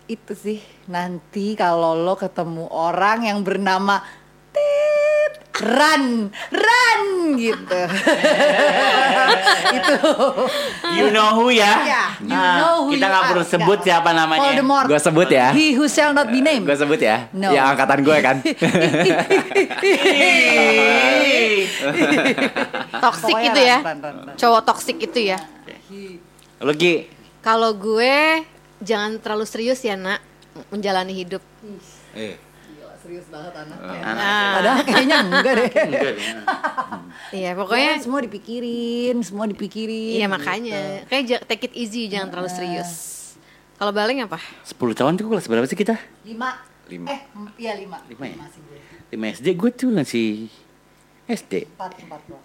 itu 0.03 0.33
sih 0.33 0.59
nanti 0.85 1.55
kalau 1.55 1.95
lo 1.95 2.13
ketemu 2.13 2.67
orang 2.67 3.23
yang 3.23 3.39
bernama 3.39 4.03
Run 5.63 6.03
Run 6.51 7.01
gitu 7.35 7.79
itu 9.73 9.95
You 10.93 11.07
know 11.09 11.33
who 11.33 11.49
ya? 11.49 11.73
Ya, 11.83 12.03
you 12.19 12.29
Ah, 12.29 12.55
know 12.59 12.75
who 12.85 12.91
kita 12.93 13.05
nggak 13.05 13.17
are. 13.17 13.29
perlu 13.31 13.43
sebut 13.43 13.79
Ya. 13.79 13.85
siapa 13.89 14.09
namanya. 14.11 14.41
Voldemort 14.43 14.85
Gue 14.85 14.99
sebut 14.99 15.25
ya. 15.27 15.47
He 15.49 15.71
who 15.71 15.87
shall 15.87 16.11
not 16.11 16.27
be 16.27 16.39
named 16.39 16.63
Gue 16.63 16.75
sebut 16.75 16.99
ya. 16.99 17.31
No. 17.31 17.49
Ya 17.49 17.65
angkatan 17.65 17.99
gue 18.01 18.17
kan. 18.19 18.37
Toxic 22.93 23.35
itu 23.41 23.61
ya. 23.61 23.77
run, 23.81 23.97
run, 23.99 24.15
run. 24.23 24.35
Cowok 24.35 24.61
toxic 24.63 24.97
itu 24.99 25.19
ya. 25.25 25.39
Lo 26.59 26.73
Ki, 26.73 27.07
Kalau 27.41 27.71
gue 27.73 28.43
jangan 28.79 29.19
terlalu 29.19 29.43
serius 29.43 29.79
ya, 29.81 29.95
Nak, 29.95 30.23
menjalani 30.69 31.11
hidup. 31.13 31.43
Eh. 32.13 32.39
Serius 33.03 33.27
banget 33.27 33.51
anaknya 33.53 33.99
Nah, 33.99 34.51
Padahal 34.55 34.81
kayaknya 34.81 35.17
enggak 35.21 35.53
deh 35.53 35.69
iya, 37.37 37.51
Pokoknya 37.53 37.99
semua 37.99 38.19
dipikirin, 38.19 39.15
semua 39.19 39.45
dipikirin. 39.45 40.17
Iya 40.17 40.25
gitu. 40.25 40.33
makanya, 40.33 40.81
kayak 41.05 41.23
ja- 41.27 41.43
take 41.43 41.67
it 41.67 41.73
easy, 41.75 42.07
jangan 42.07 42.31
terlalu 42.31 42.49
serius. 42.49 42.91
Kalau 43.75 43.91
baleng 43.91 44.23
apa? 44.23 44.39
10 44.63 44.79
tahun 44.95 45.19
tuh 45.19 45.27
kelas 45.27 45.45
berapa 45.45 45.67
sih 45.67 45.75
kita? 45.75 45.99
Lima. 46.23 46.55
Lima. 46.87 47.07
Eh, 47.09 47.19
m- 47.33 47.51
iya 47.57 47.75
lima. 47.75 47.99
Lima 48.07 48.23
ya? 48.23 48.35
Masih 48.37 48.61
gue. 48.61 48.79
5 49.11 49.35
SD 49.35 49.47
gue 49.53 49.69
tuh 49.73 49.89
masih 49.91 50.27
SD. 51.25 51.67
Empat, 51.69 51.91
empat 51.97 52.21
bro. 52.23 52.39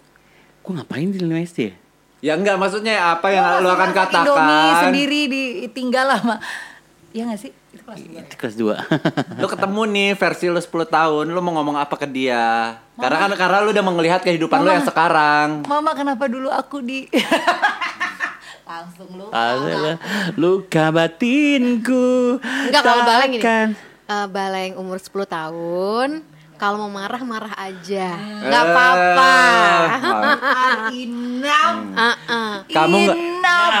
Gue 0.59 0.71
ngapain 0.75 1.07
di 1.07 1.17
5 1.17 1.27
SD 1.45 1.59
ya? 1.61 1.73
Ya 2.19 2.33
enggak 2.35 2.59
maksudnya 2.59 3.15
apa 3.15 3.31
yang 3.31 3.63
Lo 3.63 3.63
lu 3.63 3.69
akan 3.71 3.89
masak 3.89 4.11
katakan? 4.11 4.27
Indomie 4.27 4.73
sendiri 4.83 5.21
ditinggal 5.31 6.05
sama. 6.11 6.35
Iya 7.09 7.23
gak 7.25 7.39
sih? 7.39 7.51
Itu 7.69 7.83
kelas 7.83 8.01
dua. 8.01 8.19
Itu 8.19 8.35
kelas 8.35 8.55
2. 8.55 9.37
Lu 9.37 9.47
ketemu 9.47 9.81
nih 9.87 10.09
versi 10.13 10.45
lu 10.45 10.57
10 10.57 10.65
tahun, 10.87 11.25
lu 11.27 11.39
mau 11.39 11.53
ngomong 11.55 11.77
apa 11.77 11.95
ke 11.95 12.05
dia? 12.05 12.77
Karena 12.95 13.17
kan 13.19 13.31
karena 13.31 13.57
lu 13.61 13.69
udah 13.69 13.85
melihat 13.85 14.19
kehidupan 14.19 14.57
lu 14.57 14.65
Mama. 14.65 14.75
yang 14.75 14.87
sekarang. 14.87 15.47
Mama 15.63 15.91
kenapa 15.93 16.25
dulu 16.25 16.49
aku 16.49 16.81
di 16.81 17.05
langsung 18.69 19.09
lu 19.13 19.29
Luka 20.35 20.89
batinku. 20.89 22.37
Enggak 22.41 22.81
kalau 22.81 23.03
baleng 23.03 23.31
ini. 23.31 23.41
takkan- 23.41 23.73
Eh, 24.09 24.25
baleng 24.25 24.73
umur 24.73 24.97
10 24.97 25.21
tahun, 25.23 26.25
kalau 26.59 26.85
mau 26.85 26.91
marah 26.91 27.23
marah 27.23 27.55
aja. 27.55 28.19
Hmm. 28.19 28.43
nggak 28.43 28.63
apa-apa. 28.67 29.33
Inam 31.01 31.73
Heeh. 31.95 32.51
Kamu 32.67 32.95
nggak- 32.99 33.17
Inam 33.17 33.73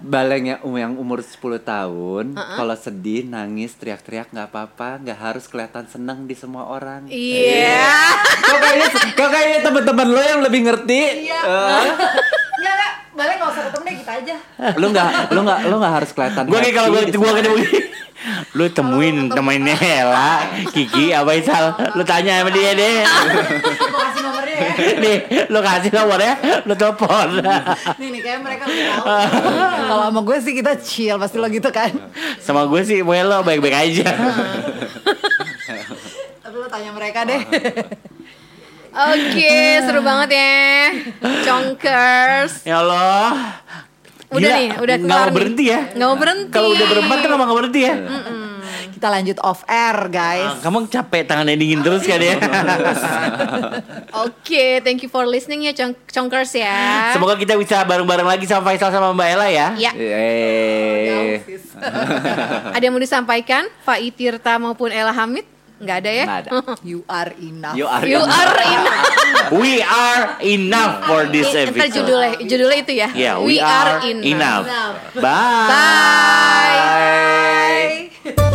Baleng 0.00 0.44
yang, 0.48 0.60
um- 0.64 0.80
yang 0.80 0.94
umur 0.96 1.20
10 1.20 1.36
tahun, 1.60 2.32
kalau 2.32 2.72
sedih, 2.72 3.28
nangis, 3.28 3.76
teriak-teriak 3.76 4.32
nggak 4.32 4.48
apa-apa, 4.48 4.96
nggak 4.98 5.18
harus 5.20 5.44
kelihatan 5.44 5.84
senang 5.86 6.24
di 6.24 6.32
semua 6.32 6.64
orang. 6.64 7.04
Iya. 7.06 7.92
kok 8.40 8.58
kayaknya 8.58 8.88
kok 9.12 9.28
kayaknya 9.28 9.60
teman-teman 9.60 10.08
lo 10.08 10.22
yang 10.22 10.40
lebih 10.40 10.60
ngerti. 10.64 11.28
Iya. 11.28 11.42
Enggak 12.56 12.92
Balik 13.16 13.34
gak 13.40 13.48
usah 13.48 13.62
ketemu 13.72 13.82
deh 13.88 13.96
kita 14.04 14.12
aja 14.12 14.36
lu 14.76 14.86
nggak 14.92 15.10
lu 15.32 15.40
nggak 15.40 15.58
lu 15.72 15.74
nggak 15.80 15.94
harus 15.96 16.10
kelihatan. 16.12 16.44
Gue 16.52 16.58
kayak 16.60 16.74
kalau 16.76 16.88
gue 16.92 17.02
gue 17.08 17.32
ketemu 17.40 17.56
lu 18.56 18.64
temuin 18.72 19.16
temuin 19.30 19.62
Nela, 19.62 20.44
Kiki, 20.72 21.12
apa 21.12 21.36
Isal, 21.36 21.72
lu 21.94 22.02
tanya 22.02 22.42
sama 22.42 22.50
dia 22.50 22.72
deh. 22.74 23.04
Gue 23.06 24.00
kasih 24.02 24.22
nomornya 24.24 24.56
ya 24.56 24.72
nih, 24.98 25.16
lu 25.52 25.58
kasih 25.62 25.90
nomornya, 25.92 26.34
lu 26.64 26.74
telepon. 26.74 27.28
Nih 28.00 28.08
nih 28.12 28.20
kayak 28.24 28.40
mereka 28.42 28.64
tahu 28.66 29.04
Kalau 29.86 30.04
sama 30.10 30.20
gue 30.24 30.36
sih 30.42 30.52
kita 30.56 30.72
chill 30.80 31.16
Pasti 31.20 31.36
lo 31.38 31.46
gitu 31.52 31.68
kan 31.70 31.92
Sama 32.40 32.66
gue 32.66 32.80
sih, 32.82 33.04
gue 33.04 33.18
lo 33.22 33.44
baik-baik 33.44 33.76
aja. 33.76 34.08
Tapi 36.42 36.56
lo 36.56 36.66
tanya 36.66 36.90
mereka 36.92 37.22
deh 37.28 37.40
Oke, 38.96 39.52
seru 39.82 40.00
banget 40.00 40.30
ya. 40.32 40.56
Conkers. 41.44 42.64
Ya 42.64 42.80
Allah. 42.80 43.60
Udah 44.26 44.42
Gila, 44.42 44.56
nih, 44.58 44.68
udah 44.74 44.94
nggak 44.96 45.06
kelar 45.06 45.20
mau 45.20 45.28
nih. 45.28 45.34
berhenti 45.36 45.64
ya? 45.66 45.80
Nggak 45.92 46.08
mau 46.08 46.18
berhenti. 46.18 46.50
Kalau 46.50 46.68
udah 46.72 46.86
berempat 46.88 47.18
kenapa 47.20 47.42
nggak 47.44 47.58
berhenti 47.58 47.80
ya? 47.82 47.94
Kita 48.86 49.06
lanjut 49.06 49.36
off 49.40 49.60
air 49.66 50.08
guys 50.08 50.50
Ah, 50.50 50.58
Kamu 50.58 50.88
capek 50.88 51.22
tangannya 51.22 51.52
dingin 51.54 51.84
terus 51.84 52.00
kan 52.02 52.16
ya? 52.16 52.40
Oke, 54.24 54.80
thank 54.80 55.00
you 55.00 55.08
for 55.08 55.22
listening 55.22 55.62
ya 55.62 55.72
Chonkers 56.06 56.56
ya. 56.56 57.12
Semoga 57.12 57.36
kita 57.36 57.54
bisa 57.54 57.84
bareng-bareng 57.84 58.24
lagi 58.26 58.48
sama 58.48 58.66
Faisal 58.66 58.88
sama 58.88 59.12
Mbak 59.12 59.28
Ella 59.30 59.46
ya. 59.46 59.68
Ya, 59.78 59.92
Eh, 59.92 61.44
ada 62.72 62.80
yang 62.80 62.90
mau 62.90 63.02
disampaikan? 63.02 63.68
Pak 63.84 64.00
Itirta 64.00 64.56
maupun 64.56 64.88
Ella 64.88 65.12
Hamid? 65.12 65.44
Nggak 65.76 65.96
ada 66.00 66.10
ya? 66.10 66.24
nggak 66.24 66.40
ada. 66.40 66.50
You 66.90 66.98
are 67.04 67.30
enough 67.36 67.76
You 67.76 67.86
are 67.86 68.04
You 68.08 68.20
are 68.24 68.52
enough. 68.56 69.52
We 69.62 69.78
are 69.84 70.24
enough 70.40 70.94
for 71.06 71.20
this 71.30 71.46
Eh, 71.52 71.68
Ntar 71.68 71.86
episode. 71.86 71.94
judulnya, 72.02 72.32
judulnya 72.42 72.78
itu 72.82 72.92
ya. 72.96 73.08
Yeah, 73.14 73.36
we, 73.38 73.60
are, 73.62 74.02
enough. 74.10 74.64
Bye. 75.14 75.70
Bye. 78.26 78.52